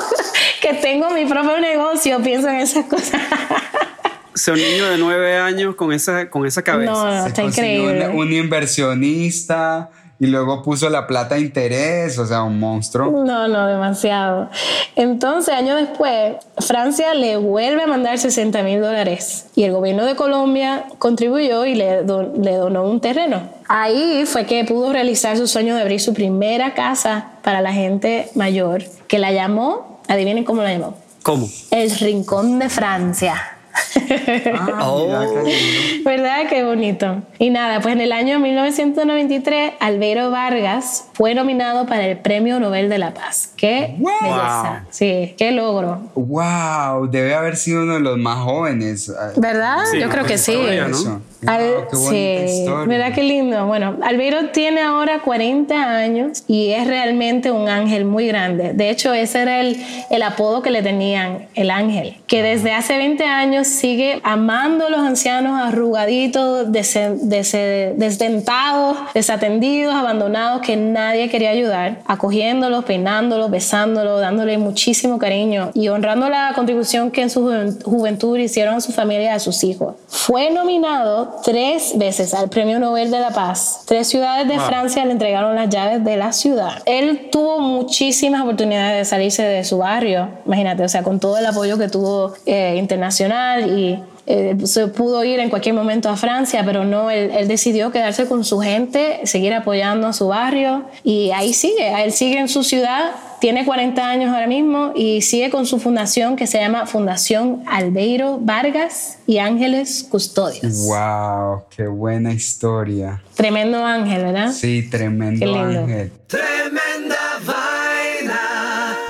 que 0.62 0.74
tengo 0.74 1.10
mi 1.10 1.26
propio 1.26 1.60
negocio 1.60 2.22
pienso 2.22 2.48
en 2.48 2.56
esas 2.56 2.86
cosas. 2.86 3.20
Sea, 4.34 4.54
un 4.54 4.60
niño 4.60 4.86
de 4.90 4.98
nueve 4.98 5.36
años 5.36 5.74
con 5.76 5.92
esa, 5.92 6.28
con 6.30 6.44
esa 6.46 6.62
cabeza. 6.62 6.92
No, 6.92 7.04
no, 7.04 7.26
está 7.26 7.42
increíble. 7.42 8.08
Un, 8.08 8.16
un 8.18 8.32
inversionista 8.32 9.90
y 10.20 10.26
luego 10.26 10.62
puso 10.62 10.88
la 10.90 11.06
plata 11.06 11.34
a 11.34 11.38
interés, 11.38 12.18
o 12.18 12.26
sea, 12.26 12.42
un 12.44 12.58
monstruo. 12.58 13.24
No, 13.24 13.48
no, 13.48 13.66
demasiado. 13.66 14.48
Entonces, 14.96 15.52
años 15.54 15.76
después, 15.80 16.36
Francia 16.60 17.14
le 17.14 17.36
vuelve 17.36 17.82
a 17.82 17.86
mandar 17.86 18.18
60 18.18 18.62
mil 18.62 18.80
dólares 18.80 19.46
y 19.56 19.64
el 19.64 19.72
gobierno 19.72 20.04
de 20.04 20.14
Colombia 20.14 20.84
contribuyó 20.98 21.66
y 21.66 21.74
le, 21.74 22.04
do- 22.04 22.32
le 22.40 22.52
donó 22.54 22.84
un 22.84 23.00
terreno. 23.00 23.42
Ahí 23.68 24.24
fue 24.26 24.46
que 24.46 24.64
pudo 24.64 24.92
realizar 24.92 25.36
su 25.36 25.46
sueño 25.48 25.74
de 25.74 25.82
abrir 25.82 26.00
su 26.00 26.14
primera 26.14 26.74
casa 26.74 27.32
para 27.42 27.60
la 27.60 27.72
gente 27.72 28.28
mayor, 28.36 28.84
que 29.08 29.18
la 29.18 29.32
llamó, 29.32 30.00
adivinen 30.08 30.44
cómo 30.44 30.62
la 30.62 30.72
llamó, 30.72 30.96
¿Cómo? 31.24 31.48
el 31.72 31.90
Rincón 31.90 32.58
de 32.60 32.68
Francia. 32.68 33.53
Ah, 33.76 34.94
mira, 34.98 35.26
qué 35.32 35.42
lindo. 35.42 36.04
¿Verdad? 36.10 36.38
Qué 36.48 36.64
bonito. 36.64 37.22
Y 37.38 37.50
nada, 37.50 37.80
pues 37.80 37.94
en 37.94 38.00
el 38.00 38.12
año 38.12 38.38
1993, 38.38 39.72
Albeiro 39.80 40.30
Vargas 40.30 41.06
fue 41.14 41.34
nominado 41.34 41.86
para 41.86 42.06
el 42.06 42.18
Premio 42.18 42.60
Nobel 42.60 42.88
de 42.88 42.98
la 42.98 43.14
Paz. 43.14 43.52
¡Qué 43.56 43.94
Wow. 43.98 44.12
belleza! 44.22 44.84
Sí, 44.90 45.34
qué 45.36 45.50
logro. 45.52 46.02
Wow, 46.14 47.08
debe 47.10 47.34
haber 47.34 47.56
sido 47.56 47.82
uno 47.82 47.94
de 47.94 48.00
los 48.00 48.18
más 48.18 48.38
jóvenes. 48.44 49.12
¿Verdad? 49.36 49.78
Sí, 49.90 50.00
Yo 50.00 50.08
creo 50.08 50.24
que 50.24 50.38
sí. 50.38 50.52
historia, 50.52 50.88
¿no? 50.88 51.22
Al- 51.46 51.74
Wow, 51.92 52.10
qué 52.10 52.46
sí. 52.48 52.66
¿verdad 52.86 53.12
qué 53.14 53.22
lindo? 53.22 53.66
Bueno, 53.66 53.96
Albeiro 54.02 54.50
tiene 54.50 54.80
ahora 54.80 55.20
40 55.20 55.74
años 55.96 56.42
y 56.48 56.70
es 56.70 56.86
realmente 56.86 57.50
un 57.50 57.68
ángel 57.68 58.04
muy 58.04 58.26
grande. 58.26 58.72
De 58.72 58.90
hecho, 58.90 59.12
ese 59.14 59.42
era 59.42 59.60
el, 59.60 59.76
el 60.10 60.22
apodo 60.22 60.62
que 60.62 60.70
le 60.70 60.82
tenían, 60.82 61.46
el 61.54 61.70
ángel, 61.70 62.16
que 62.26 62.42
desde 62.42 62.72
hace 62.72 62.96
20 62.96 63.24
años 63.24 63.66
sigue 63.66 64.20
amando 64.24 64.86
a 64.86 64.90
los 64.90 65.00
ancianos 65.00 65.60
arrugaditos, 65.60 66.68
dese- 66.68 67.16
dese- 67.22 67.94
desdentados, 67.96 68.96
desatendidos, 69.14 69.94
abandonados, 69.94 70.60
que 70.62 70.76
nadie 70.76 71.28
quería 71.28 71.50
ayudar, 71.50 72.00
acogiéndolos, 72.06 72.84
peinándolos, 72.84 73.50
besándolos, 73.50 74.20
dándole 74.20 74.58
muchísimo 74.58 75.18
cariño 75.18 75.70
y 75.74 75.88
honrando 75.88 76.28
la 76.28 76.52
contribución 76.54 77.10
que 77.10 77.22
en 77.22 77.30
su 77.30 77.40
juven- 77.42 77.82
juventud 77.84 78.36
hicieron 78.38 78.74
a 78.76 78.80
su 78.80 78.92
familia 78.92 79.24
y 79.24 79.34
a 79.34 79.38
sus 79.38 79.62
hijos. 79.64 79.94
Fue 80.08 80.50
nominado 80.50 81.33
tres 81.42 81.96
veces 81.96 82.34
al 82.34 82.48
Premio 82.48 82.78
Nobel 82.78 83.10
de 83.10 83.20
la 83.20 83.30
Paz. 83.30 83.82
Tres 83.86 84.06
ciudades 84.08 84.46
de 84.48 84.56
Wow. 84.56 84.66
Francia 84.66 85.04
le 85.04 85.12
entregaron 85.12 85.54
las 85.54 85.68
llaves 85.68 86.04
de 86.04 86.16
la 86.16 86.32
ciudad. 86.32 86.82
Él 86.86 87.28
tuvo 87.30 87.60
muchísimas 87.60 88.42
oportunidades 88.42 88.98
de 88.98 89.04
salirse 89.04 89.42
de 89.42 89.64
su 89.64 89.78
barrio, 89.78 90.28
imagínate, 90.46 90.84
o 90.84 90.88
sea, 90.88 91.02
con 91.02 91.20
todo 91.20 91.38
el 91.38 91.46
apoyo 91.46 91.78
que 91.78 91.88
tuvo 91.88 92.34
eh, 92.46 92.76
internacional 92.78 93.78
y 93.78 94.02
eh, 94.26 94.56
se 94.64 94.86
pudo 94.88 95.22
ir 95.24 95.38
en 95.40 95.50
cualquier 95.50 95.74
momento 95.74 96.08
a 96.08 96.16
Francia, 96.16 96.62
pero 96.64 96.84
no, 96.84 97.10
él, 97.10 97.30
él 97.36 97.46
decidió 97.48 97.90
quedarse 97.90 98.26
con 98.26 98.44
su 98.44 98.58
gente, 98.60 99.20
seguir 99.24 99.52
apoyando 99.54 100.06
a 100.06 100.12
su 100.12 100.28
barrio 100.28 100.84
y 101.02 101.30
ahí 101.30 101.52
sigue, 101.52 102.02
él 102.04 102.12
sigue 102.12 102.38
en 102.38 102.48
su 102.48 102.64
ciudad, 102.64 103.10
tiene 103.40 103.66
40 103.66 104.08
años 104.08 104.32
ahora 104.32 104.46
mismo 104.46 104.92
y 104.94 105.20
sigue 105.20 105.50
con 105.50 105.66
su 105.66 105.78
fundación 105.78 106.36
que 106.36 106.46
se 106.46 106.58
llama 106.58 106.86
Fundación 106.86 107.62
Albeiro 107.66 108.38
Vargas 108.40 109.18
y 109.26 109.38
Ángeles 109.38 110.06
Custodios. 110.08 110.86
Wow, 110.86 111.64
qué 111.76 111.86
buena 111.86 112.32
historia. 112.32 113.22
Tremendo 113.34 113.84
ángel, 113.84 114.22
¿verdad? 114.24 114.52
Sí, 114.52 114.88
tremendo 114.90 115.40
Qué 115.40 115.46
lindo. 115.46 115.80
ángel. 115.80 116.12
Tremenda 116.26 117.16
vaina. 117.44 118.40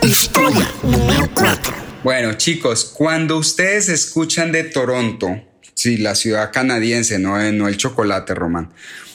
Historia 0.02 0.66
número 0.82 1.28
4. 1.34 1.73
Bueno, 2.04 2.34
chicos, 2.34 2.84
cuando 2.84 3.38
ustedes 3.38 3.88
escuchan 3.88 4.52
de 4.52 4.64
Toronto, 4.64 5.40
sí, 5.72 5.96
la 5.96 6.14
ciudad 6.14 6.52
canadiense, 6.52 7.18
no, 7.18 7.40
eh, 7.40 7.50
no 7.50 7.66
el 7.66 7.78
chocolate, 7.78 8.34
Román. 8.34 8.70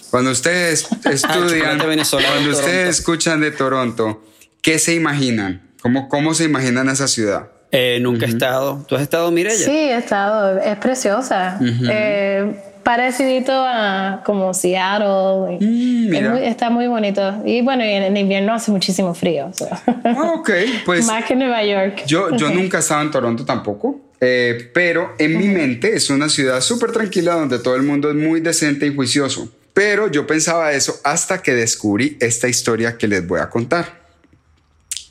Cuando 0.10 0.32
ustedes 0.32 0.88
estudian, 1.06 1.78
cuando 1.78 2.02
ustedes 2.02 2.12
Toronto. 2.12 2.89
escuchan 2.89 3.41
de 3.41 3.52
Toronto, 3.52 4.23
¿qué 4.63 4.80
se 4.80 4.95
imaginan? 4.95 5.69
¿Cómo, 5.84 6.10
cómo 6.10 6.34
se 6.34 6.45
imaginan 6.45 6.89
esa 6.89 7.08
ciudad? 7.08 7.52
Eh, 7.71 7.99
nunca 8.02 8.25
he 8.25 8.30
estado. 8.30 8.84
¿Tú 8.88 8.95
has 8.95 9.04
estado, 9.04 9.30
Mireya? 9.30 9.56
Sí, 9.56 9.71
he 9.71 9.95
estado, 9.95 10.60
es 10.60 10.78
preciosa. 10.78 11.60
Eh, 11.62 12.56
parecidito 12.89 13.52
a 13.54 14.23
como 14.25 14.52
Seattle. 14.52 15.58
Mm, 15.62 16.12
Es 16.12 16.30
muy- 16.32 16.43
está 16.43 16.71
muy 16.71 16.88
bonito. 16.88 17.21
Y 17.45 17.62
bueno, 17.62 17.84
en, 17.84 18.02
en 18.02 18.17
invierno 18.17 18.52
hace 18.52 18.71
muchísimo 18.71 19.13
frío. 19.13 19.45
o 19.45 19.54
sea. 19.54 19.80
Ah, 20.06 20.34
ok, 20.38 20.49
pues 20.86 21.06
Más 21.13 21.23
que 21.25 21.36
Nueva 21.36 21.63
York. 21.63 22.02
yo, 22.08 22.36
yo 22.36 22.49
nunca 22.49 22.78
he 22.78 22.80
estado 22.80 23.04
en 23.04 23.12
Toronto 23.12 23.45
tampoco, 23.45 23.99
eh, 24.19 24.71
pero 24.73 25.13
en 25.19 25.38
mi 25.38 25.49
mente 25.49 25.95
es 25.95 26.10
una 26.10 26.30
ciudad 26.30 26.62
súper 26.62 26.91
tranquila 26.91 27.34
donde 27.36 27.60
todo 27.60 27.75
el 27.75 27.84
mundo 27.84 28.10
es 28.10 28.15
muy 28.15 28.41
decente 28.41 28.88
y 28.88 28.95
juicioso. 28.95 29.47
Pero 29.75 30.10
yo 30.10 30.25
pensaba 30.25 30.71
eso 30.73 30.99
hasta 31.04 31.43
que 31.43 31.54
descubrí 31.54 32.17
esta 32.19 32.47
historia 32.47 32.97
que 32.97 33.08
les 33.08 33.25
voy 33.28 33.39
a 33.39 33.52
contar. 33.52 33.99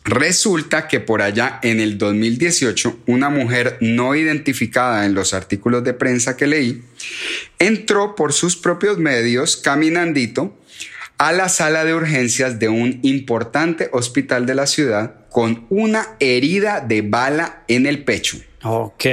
Resulta 0.08 0.88
que 0.88 1.00
por 1.00 1.20
allá 1.20 1.60
en 1.62 1.80
el 1.80 1.98
2018, 1.98 3.00
una 3.06 3.28
mujer 3.28 3.76
no 3.82 4.14
identificada 4.14 5.04
en 5.04 5.12
los 5.12 5.34
artículos 5.34 5.84
de 5.84 5.92
prensa 5.92 6.34
que 6.34 6.46
leí, 6.46 6.82
entró 7.58 8.14
por 8.14 8.32
sus 8.32 8.56
propios 8.56 8.96
medios 8.96 9.58
caminandito 9.58 10.56
a 11.18 11.32
la 11.32 11.50
sala 11.50 11.84
de 11.84 11.92
urgencias 11.92 12.58
de 12.58 12.70
un 12.70 13.00
importante 13.02 13.90
hospital 13.92 14.46
de 14.46 14.54
la 14.54 14.66
ciudad 14.66 15.26
con 15.28 15.66
una 15.68 16.16
herida 16.20 16.80
de 16.80 17.02
bala 17.02 17.64
en 17.68 17.84
el 17.84 18.04
pecho. 18.04 18.38
Ok. 18.62 19.04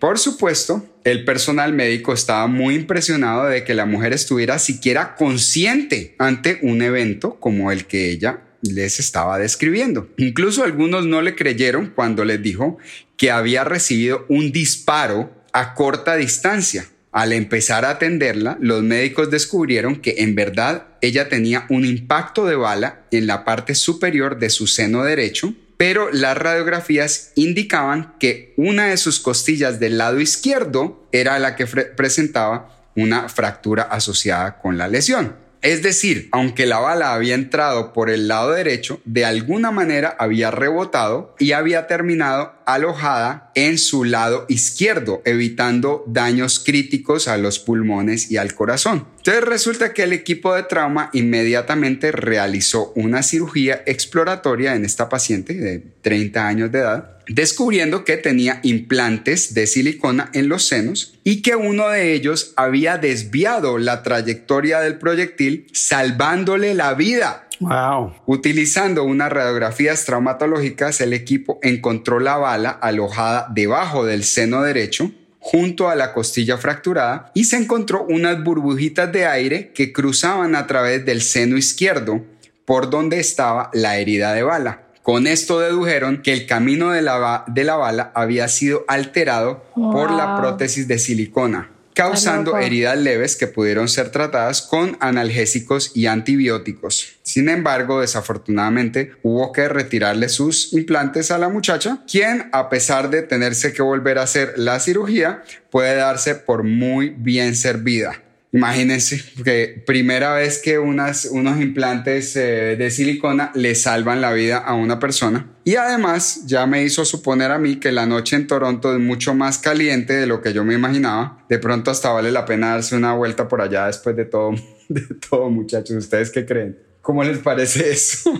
Por 0.00 0.18
supuesto, 0.18 0.84
el 1.04 1.24
personal 1.24 1.72
médico 1.74 2.12
estaba 2.12 2.48
muy 2.48 2.74
impresionado 2.74 3.46
de 3.46 3.62
que 3.62 3.74
la 3.74 3.86
mujer 3.86 4.12
estuviera 4.12 4.58
siquiera 4.58 5.14
consciente 5.14 6.16
ante 6.18 6.58
un 6.62 6.82
evento 6.82 7.38
como 7.38 7.70
el 7.70 7.86
que 7.86 8.10
ella 8.10 8.40
les 8.62 9.00
estaba 9.00 9.38
describiendo. 9.38 10.08
Incluso 10.16 10.64
algunos 10.64 11.06
no 11.06 11.22
le 11.22 11.34
creyeron 11.34 11.92
cuando 11.94 12.24
les 12.24 12.42
dijo 12.42 12.78
que 13.16 13.30
había 13.30 13.64
recibido 13.64 14.24
un 14.28 14.52
disparo 14.52 15.30
a 15.52 15.74
corta 15.74 16.16
distancia. 16.16 16.86
Al 17.12 17.32
empezar 17.32 17.84
a 17.84 17.90
atenderla, 17.90 18.56
los 18.60 18.82
médicos 18.82 19.30
descubrieron 19.30 19.96
que 19.96 20.16
en 20.18 20.36
verdad 20.36 20.86
ella 21.00 21.28
tenía 21.28 21.66
un 21.68 21.84
impacto 21.84 22.46
de 22.46 22.54
bala 22.54 23.02
en 23.10 23.26
la 23.26 23.44
parte 23.44 23.74
superior 23.74 24.38
de 24.38 24.48
su 24.48 24.68
seno 24.68 25.02
derecho, 25.02 25.52
pero 25.76 26.10
las 26.12 26.36
radiografías 26.36 27.32
indicaban 27.34 28.14
que 28.20 28.54
una 28.56 28.88
de 28.88 28.96
sus 28.96 29.18
costillas 29.18 29.80
del 29.80 29.98
lado 29.98 30.20
izquierdo 30.20 31.04
era 31.10 31.38
la 31.40 31.56
que 31.56 31.66
presentaba 31.66 32.90
una 32.94 33.28
fractura 33.28 33.84
asociada 33.84 34.58
con 34.58 34.78
la 34.78 34.86
lesión. 34.86 35.34
Es 35.62 35.82
decir, 35.82 36.28
aunque 36.32 36.64
la 36.64 36.78
bala 36.78 37.12
había 37.12 37.34
entrado 37.34 37.92
por 37.92 38.08
el 38.08 38.28
lado 38.28 38.52
derecho, 38.52 39.00
de 39.04 39.26
alguna 39.26 39.70
manera 39.70 40.16
había 40.18 40.50
rebotado 40.50 41.34
y 41.38 41.52
había 41.52 41.86
terminado 41.86 42.54
alojada 42.64 43.52
en 43.54 43.76
su 43.76 44.04
lado 44.04 44.46
izquierdo, 44.48 45.20
evitando 45.26 46.04
daños 46.06 46.60
críticos 46.60 47.28
a 47.28 47.36
los 47.36 47.58
pulmones 47.58 48.30
y 48.30 48.38
al 48.38 48.54
corazón. 48.54 49.06
Entonces 49.20 49.44
resulta 49.44 49.92
que 49.92 50.04
el 50.04 50.14
equipo 50.14 50.54
de 50.54 50.62
trauma 50.62 51.10
inmediatamente 51.12 52.10
realizó 52.10 52.90
una 52.94 53.22
cirugía 53.22 53.82
exploratoria 53.84 54.74
en 54.74 54.86
esta 54.86 55.10
paciente 55.10 55.52
de 55.52 55.82
30 56.00 56.46
años 56.46 56.72
de 56.72 56.78
edad, 56.78 57.18
descubriendo 57.28 58.06
que 58.06 58.16
tenía 58.16 58.60
implantes 58.62 59.52
de 59.52 59.66
silicona 59.66 60.30
en 60.32 60.48
los 60.48 60.66
senos 60.66 61.18
y 61.22 61.42
que 61.42 61.54
uno 61.54 61.90
de 61.90 62.14
ellos 62.14 62.54
había 62.56 62.96
desviado 62.96 63.76
la 63.76 64.02
trayectoria 64.02 64.80
del 64.80 64.96
proyectil, 64.96 65.66
salvándole 65.72 66.74
la 66.74 66.94
vida. 66.94 67.46
Wow. 67.60 68.14
Utilizando 68.24 69.04
unas 69.04 69.30
radiografías 69.30 70.06
traumatológicas, 70.06 71.02
el 71.02 71.12
equipo 71.12 71.58
encontró 71.62 72.18
la 72.20 72.38
bala 72.38 72.70
alojada 72.70 73.48
debajo 73.54 74.06
del 74.06 74.24
seno 74.24 74.62
derecho, 74.62 75.12
junto 75.40 75.88
a 75.88 75.96
la 75.96 76.12
costilla 76.12 76.58
fracturada, 76.58 77.32
y 77.34 77.44
se 77.44 77.56
encontró 77.56 78.04
unas 78.04 78.44
burbujitas 78.44 79.10
de 79.10 79.26
aire 79.26 79.72
que 79.72 79.92
cruzaban 79.92 80.54
a 80.54 80.66
través 80.66 81.04
del 81.04 81.22
seno 81.22 81.56
izquierdo, 81.56 82.22
por 82.64 82.88
donde 82.90 83.18
estaba 83.18 83.70
la 83.72 83.98
herida 83.98 84.32
de 84.32 84.44
bala. 84.44 84.82
Con 85.02 85.26
esto 85.26 85.58
dedujeron 85.58 86.22
que 86.22 86.32
el 86.32 86.46
camino 86.46 86.90
de 86.92 87.02
la, 87.02 87.44
de 87.48 87.64
la 87.64 87.76
bala 87.76 88.12
había 88.14 88.46
sido 88.48 88.84
alterado 88.86 89.64
por 89.74 90.10
la 90.12 90.36
prótesis 90.38 90.86
de 90.86 90.98
silicona, 90.98 91.70
causando 92.00 92.56
heridas 92.56 92.96
leves 92.96 93.36
que 93.36 93.46
pudieron 93.46 93.86
ser 93.86 94.10
tratadas 94.10 94.62
con 94.62 94.96
analgésicos 95.00 95.92
y 95.94 96.06
antibióticos. 96.06 97.18
Sin 97.22 97.50
embargo, 97.50 98.00
desafortunadamente, 98.00 99.12
hubo 99.22 99.52
que 99.52 99.68
retirarle 99.68 100.30
sus 100.30 100.72
implantes 100.72 101.30
a 101.30 101.36
la 101.36 101.50
muchacha, 101.50 102.02
quien, 102.10 102.48
a 102.52 102.70
pesar 102.70 103.10
de 103.10 103.20
tenerse 103.20 103.74
que 103.74 103.82
volver 103.82 104.18
a 104.18 104.22
hacer 104.22 104.54
la 104.56 104.80
cirugía, 104.80 105.42
puede 105.70 105.94
darse 105.96 106.34
por 106.34 106.64
muy 106.64 107.10
bien 107.10 107.54
servida. 107.54 108.22
Imagínense 108.52 109.22
que 109.44 109.82
primera 109.86 110.34
vez 110.34 110.60
que 110.60 110.78
unas, 110.78 111.26
unos 111.26 111.60
implantes 111.60 112.34
eh, 112.34 112.74
de 112.76 112.90
silicona 112.90 113.52
le 113.54 113.76
salvan 113.76 114.20
la 114.20 114.32
vida 114.32 114.58
a 114.58 114.74
una 114.74 114.98
persona. 114.98 115.48
Y 115.64 115.76
además 115.76 116.46
ya 116.46 116.66
me 116.66 116.82
hizo 116.82 117.04
suponer 117.04 117.52
a 117.52 117.58
mí 117.58 117.76
que 117.76 117.92
la 117.92 118.06
noche 118.06 118.34
en 118.34 118.48
Toronto 118.48 118.92
es 118.92 118.98
mucho 118.98 119.34
más 119.34 119.58
caliente 119.58 120.14
de 120.14 120.26
lo 120.26 120.42
que 120.42 120.52
yo 120.52 120.64
me 120.64 120.74
imaginaba. 120.74 121.44
De 121.48 121.60
pronto 121.60 121.92
hasta 121.92 122.10
vale 122.10 122.32
la 122.32 122.44
pena 122.44 122.70
darse 122.70 122.96
una 122.96 123.14
vuelta 123.14 123.46
por 123.46 123.60
allá 123.60 123.86
después 123.86 124.16
de 124.16 124.24
todo, 124.24 124.52
de 124.88 125.02
todo 125.28 125.48
muchachos. 125.48 125.96
¿Ustedes 125.96 126.30
qué 126.30 126.44
creen? 126.44 126.76
¿Cómo 127.02 127.22
les 127.22 127.38
parece 127.38 127.90
eso? 127.90 128.32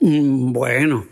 Mm, 0.00 0.52
Bueno, 0.52 1.06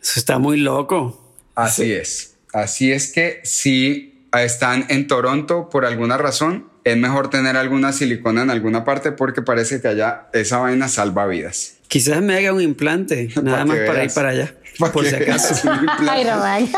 eso 0.00 0.18
está 0.18 0.38
muy 0.38 0.58
loco. 0.58 1.34
Así 1.54 1.92
es. 1.92 2.34
Así 2.52 2.92
es 2.92 3.12
que 3.12 3.40
si 3.44 4.26
están 4.32 4.86
en 4.88 5.06
Toronto 5.06 5.68
por 5.70 5.84
alguna 5.84 6.16
razón, 6.16 6.68
es 6.92 6.96
mejor 6.96 7.30
tener 7.30 7.56
alguna 7.56 7.92
silicona 7.92 8.42
en 8.42 8.50
alguna 8.50 8.84
parte 8.84 9.12
porque 9.12 9.42
parece 9.42 9.80
que 9.80 9.88
allá 9.88 10.26
esa 10.32 10.58
vaina 10.58 10.88
salva 10.88 11.26
vidas. 11.26 11.74
Quizás 11.88 12.20
me 12.20 12.36
haga 12.36 12.52
un 12.52 12.60
implante, 12.60 13.30
nada 13.42 13.64
más 13.64 13.76
que 13.78 13.84
para 13.84 13.98
ir 13.98 14.02
veas. 14.02 14.14
para 14.14 14.28
allá, 14.30 14.54
Pa' 14.78 14.92
por 14.92 15.04
si 15.06 15.14
acaso. 15.14 15.54
veas. 15.68 16.08
Ay, 16.08 16.24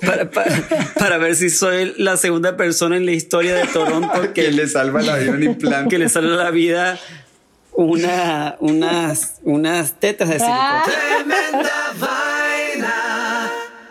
para, 0.00 0.30
para- 0.30 0.64
para 0.98 1.18
ver 1.18 1.34
si 1.36 1.50
soy 1.50 1.94
la 1.98 2.16
segunda 2.16 2.56
persona 2.56 2.96
en 2.96 3.06
la 3.06 3.12
historia 3.12 3.54
de 3.54 3.66
Toronto 3.66 4.32
que 4.34 4.50
le 4.50 4.66
salva 4.68 5.02
la 5.02 5.16
vida 5.16 5.32
un 5.32 5.42
implante. 5.42 5.88
que 5.88 5.98
le 5.98 6.08
sale 6.08 6.32
a 6.32 6.36
la 6.36 6.50
vida 6.50 6.98
una, 7.72 8.56
unas, 8.60 9.34
unas 9.42 10.00
tetas 10.00 10.28
de 10.28 10.38
silicona. 10.38 10.82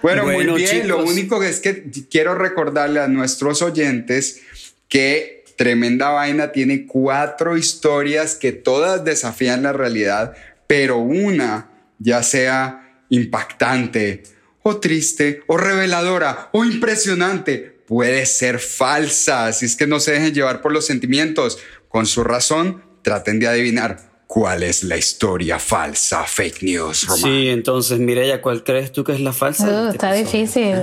Bueno, 0.05 0.23
Bueno, 0.23 0.51
muy 0.51 0.61
bien. 0.61 0.87
Lo 0.87 1.03
único 1.03 1.39
que 1.39 1.49
es 1.49 1.59
que 1.59 1.89
quiero 2.11 2.35
recordarle 2.35 2.99
a 2.99 3.07
nuestros 3.07 3.63
oyentes 3.63 4.39
que 4.87 5.43
Tremenda 5.57 6.09
Vaina 6.09 6.51
tiene 6.51 6.85
cuatro 6.85 7.57
historias 7.57 8.35
que 8.35 8.51
todas 8.51 9.03
desafían 9.03 9.63
la 9.63 9.73
realidad, 9.73 10.35
pero 10.67 10.99
una, 10.99 11.71
ya 11.97 12.21
sea 12.21 12.99
impactante 13.09 14.21
o 14.61 14.77
triste 14.77 15.41
o 15.47 15.57
reveladora 15.57 16.49
o 16.51 16.63
impresionante, 16.63 17.57
puede 17.87 18.27
ser 18.27 18.59
falsa. 18.59 19.47
Así 19.47 19.65
es 19.65 19.75
que 19.75 19.87
no 19.87 19.99
se 19.99 20.11
dejen 20.11 20.35
llevar 20.35 20.61
por 20.61 20.71
los 20.71 20.85
sentimientos. 20.85 21.57
Con 21.87 22.05
su 22.05 22.23
razón, 22.23 22.83
traten 23.01 23.39
de 23.39 23.47
adivinar 23.47 24.14
cuál 24.35 24.63
es 24.63 24.83
la 24.83 24.97
historia 24.97 25.59
falsa, 25.59 26.25
fake 26.25 26.61
news, 26.61 27.07
Román. 27.07 27.21
Sí, 27.23 27.47
entonces, 27.47 27.99
Mireya, 27.99 28.41
¿cuál 28.41 28.65
crees 28.65 28.91
tú 28.91 29.05
que 29.05 29.13
es 29.13 29.21
la 29.21 29.31
falsa? 29.31 29.63
Uh, 29.63 29.85
este 29.85 29.89
está 29.91 30.17
episodio? 30.17 30.41
difícil. 30.41 30.75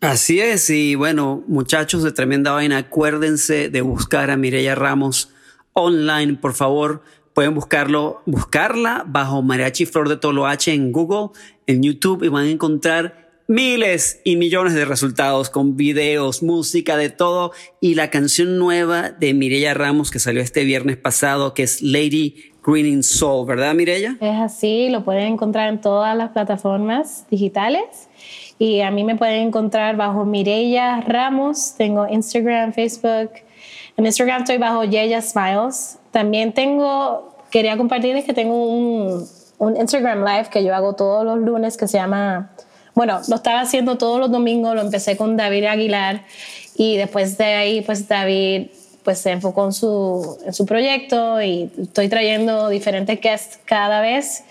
Así 0.00 0.40
es, 0.40 0.70
y 0.70 0.94
bueno, 0.94 1.44
muchachos 1.48 2.02
de 2.02 2.12
Tremenda 2.12 2.52
Vaina, 2.52 2.78
acuérdense 2.78 3.68
de 3.68 3.82
buscar 3.82 4.30
a 4.30 4.38
Mireya 4.38 4.74
Ramos 4.74 5.28
online, 5.74 6.38
por 6.40 6.54
favor. 6.54 7.02
Pueden 7.34 7.54
buscarlo, 7.54 8.22
buscarla 8.24 9.04
bajo 9.06 9.42
Mariachi 9.42 9.84
Flor 9.84 10.08
de 10.08 10.16
Toloache 10.16 10.72
en 10.72 10.92
Google, 10.92 11.38
en 11.66 11.82
YouTube, 11.82 12.24
y 12.24 12.28
van 12.28 12.46
a 12.46 12.50
encontrar 12.50 13.34
miles 13.48 14.20
y 14.24 14.36
millones 14.36 14.72
de 14.72 14.86
resultados 14.86 15.50
con 15.50 15.76
videos, 15.76 16.42
música, 16.42 16.96
de 16.96 17.10
todo. 17.10 17.52
Y 17.82 17.96
la 17.96 18.08
canción 18.08 18.56
nueva 18.56 19.10
de 19.10 19.34
Mireya 19.34 19.74
Ramos 19.74 20.10
que 20.10 20.18
salió 20.18 20.40
este 20.40 20.64
viernes 20.64 20.96
pasado, 20.96 21.52
que 21.52 21.64
es 21.64 21.82
Lady 21.82 22.51
Greening 22.64 23.02
Soul, 23.02 23.46
¿verdad, 23.46 23.74
Mireya? 23.74 24.16
Es 24.20 24.40
así, 24.40 24.88
lo 24.88 25.04
pueden 25.04 25.32
encontrar 25.32 25.68
en 25.68 25.80
todas 25.80 26.16
las 26.16 26.30
plataformas 26.30 27.24
digitales. 27.30 28.08
Y 28.58 28.80
a 28.80 28.90
mí 28.90 29.02
me 29.02 29.16
pueden 29.16 29.48
encontrar 29.48 29.96
bajo 29.96 30.24
Mireya 30.24 31.00
Ramos. 31.00 31.74
Tengo 31.76 32.06
Instagram, 32.06 32.72
Facebook. 32.72 33.30
En 33.96 34.06
Instagram 34.06 34.42
estoy 34.42 34.58
bajo 34.58 34.84
Yeya 34.84 35.20
Smiles. 35.20 35.98
También 36.12 36.52
tengo, 36.52 37.36
quería 37.50 37.76
compartirles 37.76 38.24
que 38.24 38.32
tengo 38.32 38.68
un, 38.68 39.26
un 39.58 39.76
Instagram 39.76 40.24
Live 40.24 40.48
que 40.50 40.64
yo 40.64 40.74
hago 40.74 40.94
todos 40.94 41.24
los 41.24 41.38
lunes 41.38 41.76
que 41.76 41.88
se 41.88 41.96
llama, 41.98 42.50
bueno, 42.94 43.20
lo 43.28 43.36
estaba 43.36 43.60
haciendo 43.60 43.96
todos 43.98 44.18
los 44.18 44.30
domingos, 44.30 44.74
lo 44.74 44.80
empecé 44.80 45.16
con 45.16 45.36
David 45.36 45.64
Aguilar 45.64 46.22
y 46.76 46.96
después 46.96 47.38
de 47.38 47.44
ahí 47.44 47.80
pues 47.82 48.08
David 48.08 48.68
pues 49.04 49.18
se 49.18 49.30
enfocó 49.32 49.64
en 49.66 49.72
su, 49.72 50.38
en 50.46 50.52
su 50.52 50.64
proyecto 50.64 51.42
y 51.42 51.70
estoy 51.80 52.08
trayendo 52.08 52.68
diferentes 52.68 53.20
guests 53.20 53.58
cada 53.64 54.00
vez. 54.00 54.44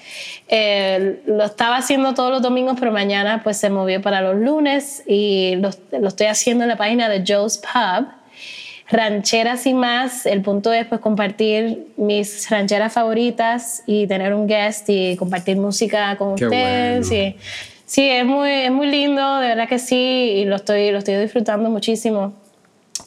Eh, 0.50 1.22
lo 1.26 1.46
estaba 1.46 1.78
haciendo 1.78 2.14
todos 2.14 2.32
los 2.32 2.42
domingos, 2.42 2.76
pero 2.80 2.92
mañana 2.92 3.42
pues 3.44 3.58
se 3.58 3.70
movió 3.70 4.02
para 4.02 4.22
los 4.22 4.36
lunes 4.36 5.04
y 5.08 5.56
lo, 5.56 5.70
lo 5.98 6.08
estoy 6.10 6.28
haciendo 6.28 6.64
en 6.66 6.70
la 6.70 6.76
página 6.78 7.08
de 7.10 7.24
Joe's 7.26 7.58
Pub. 7.60 8.08
Rancheras 8.90 9.66
y 9.68 9.74
más, 9.74 10.26
el 10.26 10.42
punto 10.42 10.74
es 10.74 10.86
pues 10.86 11.00
compartir 11.00 11.88
mis 11.96 12.50
rancheras 12.50 12.92
favoritas 12.92 13.84
y 13.86 14.06
tener 14.06 14.34
un 14.34 14.48
guest 14.48 14.90
y 14.90 15.16
compartir 15.16 15.56
música 15.56 16.18
con 16.18 16.36
Qué 16.36 16.46
ustedes. 16.46 17.08
bueno. 17.08 17.24
y- 17.24 17.36
sí, 17.86 18.10
es 18.10 18.26
muy, 18.26 18.50
es 18.50 18.72
muy 18.72 18.88
lindo, 18.88 19.38
de 19.40 19.48
verdad 19.48 19.70
que 19.70 19.80
sí, 19.80 19.96
y 19.96 20.44
lo 20.46 20.58
estoy, 20.58 20.92
lo 20.92 20.98
estoy 20.98 21.16
disfrutando 21.16 21.70
muchísimo. 21.70 22.34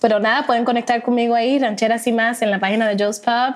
Pero 0.00 0.20
nada, 0.20 0.46
pueden 0.46 0.64
conectar 0.64 1.02
conmigo 1.02 1.34
ahí, 1.34 1.58
Rancheras 1.58 2.06
y 2.06 2.12
más, 2.12 2.42
en 2.42 2.50
la 2.50 2.58
página 2.60 2.88
de 2.88 3.02
Joe's 3.02 3.20
Pub. 3.20 3.54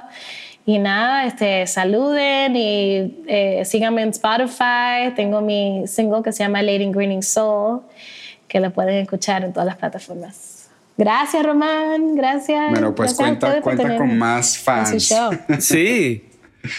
Y 0.67 0.79
nada, 0.79 1.25
este, 1.25 1.67
saluden 1.67 2.55
y 2.55 3.25
eh, 3.27 3.63
síganme 3.65 4.03
en 4.03 4.11
Spotify. 4.11 5.15
Tengo 5.17 5.41
mi 5.41 5.87
single 5.87 6.23
que 6.23 6.31
se 6.31 6.45
llama 6.45 6.61
Lady 6.61 6.91
Greening 6.93 7.23
Soul, 7.23 7.81
que 8.47 8.61
lo 8.61 8.71
pueden 8.71 8.97
escuchar 8.97 9.45
en 9.45 9.53
todas 9.53 9.67
las 9.67 9.77
plataformas. 9.77 10.69
Gracias, 10.99 11.43
Román. 11.43 12.17
Gracias. 12.17 12.71
Bueno, 12.71 12.95
pues 12.95 13.17
Gracias 13.17 13.39
cuenta, 13.39 13.63
cuenta 13.63 13.97
con 13.97 14.19
más 14.19 14.59
fans. 14.59 15.09
show. 15.09 15.31
Sí, 15.59 16.29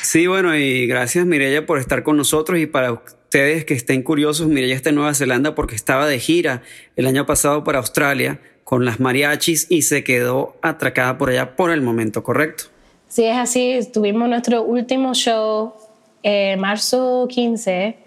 sí, 0.03 0.27
bueno, 0.27 0.55
y 0.55 0.85
gracias 0.85 1.25
Mireya 1.25 1.65
por 1.65 1.79
estar 1.79 2.03
con 2.03 2.17
nosotros 2.17 2.59
y 2.59 2.67
para 2.67 2.91
ustedes 2.91 3.65
que 3.65 3.73
estén 3.73 4.03
curiosos, 4.03 4.47
Mireya 4.47 4.75
está 4.75 4.89
en 4.89 4.95
Nueva 4.95 5.13
Zelanda 5.13 5.55
porque 5.55 5.73
estaba 5.73 6.05
de 6.05 6.19
gira 6.19 6.61
el 6.95 7.07
año 7.07 7.25
pasado 7.25 7.63
para 7.63 7.79
Australia 7.79 8.39
con 8.69 8.86
las 8.86 8.99
mariachis 8.99 9.65
y 9.71 9.82
se 9.82 10.03
quedó 10.03 10.53
atracada 10.62 11.17
por 11.17 11.32
allá 11.32 11.55
por 11.55 11.71
el 11.71 11.82
momento, 11.82 12.21
¿correcto? 12.21 12.65
Sí, 13.08 13.25
es 13.25 13.36
así. 13.36 13.79
Tuvimos 13.91 14.29
nuestro 14.29 14.62
último 14.62 15.15
show 15.15 15.73
eh, 16.21 16.55
marzo 16.55 17.25
15 17.27 17.97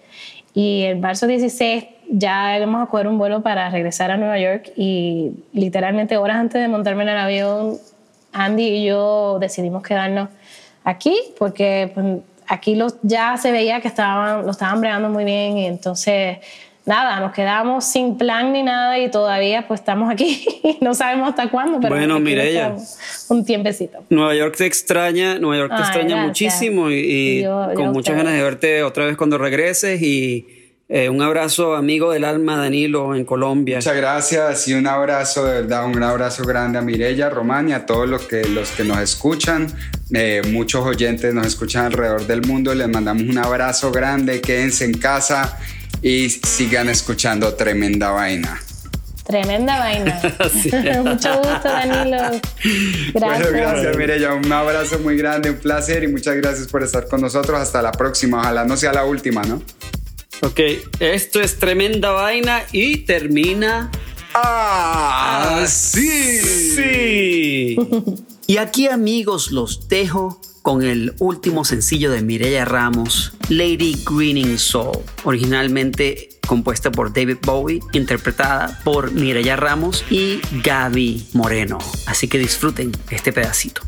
y 0.55 0.83
el 0.83 1.01
marzo 1.01 1.27
16 1.27 1.85
ya 2.11 2.57
íbamos 2.57 2.81
a 2.81 2.87
coger 2.87 3.09
un 3.09 3.19
vuelo 3.19 3.43
para 3.43 3.71
regresar 3.71 4.13
a 4.13 4.17
Nueva 4.17 4.39
York 4.39 4.71
y 4.77 5.33
literalmente 5.53 6.17
horas 6.17 6.37
antes 6.37 6.63
de 6.63 6.69
montarme 6.69 7.03
en 7.03 7.09
el 7.09 7.19
avión, 7.19 7.79
Andy 8.33 8.63
y 8.63 8.85
yo 8.85 9.39
decidimos 9.41 9.83
quedarnos 9.83 10.29
aquí 10.85 11.19
porque 11.41 11.91
pues, 11.93 12.19
aquí 12.47 12.79
ya 13.03 13.37
se 13.37 13.51
veía 13.51 13.81
que 13.81 13.89
estaban, 13.89 14.45
lo 14.45 14.53
estaban 14.53 14.81
bregando 14.81 15.09
muy 15.09 15.25
bien 15.25 15.59
y 15.59 15.67
entonces 15.67 16.39
nada, 16.85 17.21
nos 17.21 17.33
quedamos 17.33 17.85
sin 17.85 18.19
plan 18.19 18.53
ni 18.53 18.63
nada 18.63 18.99
y 18.99 19.11
todavía 19.11 19.67
pues 19.69 19.81
estamos 19.81 20.11
aquí 20.11 20.45
no 20.81 20.95
sabemos 20.95 21.29
hasta 21.29 21.49
cuándo, 21.51 21.79
pero 21.81 21.95
Bueno, 21.95 22.19
Mireya. 22.19 22.75
un 23.29 23.45
tiempecito. 23.45 23.99
Nueva 24.11 24.35
York 24.35 24.55
te 24.57 24.67
extraña, 24.67 25.39
Nueva 25.39 25.57
York 25.59 25.71
te 25.71 25.77
Ay, 25.77 25.83
extraña 25.83 26.09
gracias. 26.25 26.27
muchísimo 26.27 26.91
y, 26.91 26.95
y 26.95 27.43
Yo- 27.43 27.69
yo 27.71 27.75
con 27.75 27.87
a 27.89 27.93
muchas 27.93 28.17
ganas 28.17 28.33
de 28.35 28.43
verte 28.43 28.83
otra 28.83 29.07
vez 29.07 29.17
cuando 29.17 29.39
regreses 29.39 30.01
y 30.03 30.59
Eh, 30.95 31.09
un 31.09 31.23
abrazo, 31.23 31.75
amigo 31.75 32.13
del 32.13 32.23
alma, 32.25 32.59
Danilo, 32.59 33.15
en 33.15 33.25
Colombia. 33.25 33.77
Muchas 33.77 33.97
gracias 33.97 34.69
y 34.69 34.75
un 34.75 34.87
abrazo, 34.87 35.47
de 35.47 35.63
verdad, 35.63 35.87
un 35.87 36.03
abrazo 36.03 36.45
grande 36.45 36.79
a 36.79 36.83
Mirella, 36.83 37.31
Román 37.31 37.71
y 37.71 37.73
a 37.73 37.87
todos 37.87 38.07
los 38.07 38.27
que, 38.27 38.45
los 38.45 38.71
que 38.73 38.85
nos 38.85 38.99
escuchan. 38.99 39.69
Eh, 40.13 40.43
muchos 40.53 40.85
oyentes 40.85 41.33
nos 41.33 41.47
escuchan 41.47 41.87
alrededor 41.87 42.27
del 42.27 42.43
mundo. 42.43 42.75
Les 42.75 42.89
mandamos 42.91 43.23
un 43.23 43.39
abrazo 43.39 43.91
grande, 43.91 44.43
quédense 44.43 44.85
en 44.85 44.93
casa 44.99 45.57
y 46.03 46.29
sigan 46.29 46.89
escuchando 46.89 47.55
Tremenda 47.55 48.11
Vaina. 48.11 48.61
Tremenda 49.25 49.79
vaina. 49.79 50.21
Mucho 51.05 51.37
gusto, 51.39 51.63
Danilo. 51.63 52.19
Gracias. 53.15 53.51
Bueno, 53.51 53.51
gracias, 53.53 53.97
Mirella. 53.97 54.35
Un 54.35 54.53
abrazo 54.53 54.99
muy 54.99 55.17
grande, 55.17 55.51
un 55.51 55.59
placer 55.59 56.03
y 56.03 56.09
muchas 56.09 56.35
gracias 56.37 56.67
por 56.67 56.83
estar 56.83 57.07
con 57.07 57.21
nosotros. 57.21 57.59
Hasta 57.59 57.81
la 57.81 57.93
próxima. 57.93 58.41
Ojalá 58.41 58.65
no 58.65 58.77
sea 58.77 58.93
la 58.93 59.05
última, 59.05 59.43
¿no? 59.45 59.63
Ok, 60.43 60.59
esto 60.99 61.41
es 61.41 61.59
tremenda 61.59 62.11
vaina 62.11 62.65
y 62.73 62.99
termina 62.99 63.93
¡Ah! 64.35 65.65
¡Sí! 65.69 66.41
Sí. 66.75 67.77
Y 68.47 68.57
aquí 68.57 68.89
amigos 68.89 69.53
los 69.53 69.89
dejo 69.89 70.41
con 70.63 70.83
el 70.83 71.15
último 71.19 71.65
sencillo 71.65 72.11
de 72.11 72.23
Mireya 72.23 72.65
Ramos, 72.65 73.33
Lady 73.49 74.01
Greening 74.09 74.59
Soul, 74.59 74.99
originalmente 75.25 76.31
compuesta 76.47 76.91
por 76.91 77.13
David 77.13 77.39
Bowie, 77.45 77.81
interpretada 77.93 78.81
por 78.85 79.11
Mireya 79.13 79.57
Ramos 79.57 80.05
y 80.11 80.41
Gaby 80.63 81.29
Moreno. 81.33 81.79
Así 82.07 82.29
que 82.29 82.39
disfruten 82.39 82.93
este 83.11 83.33
pedacito. 83.33 83.83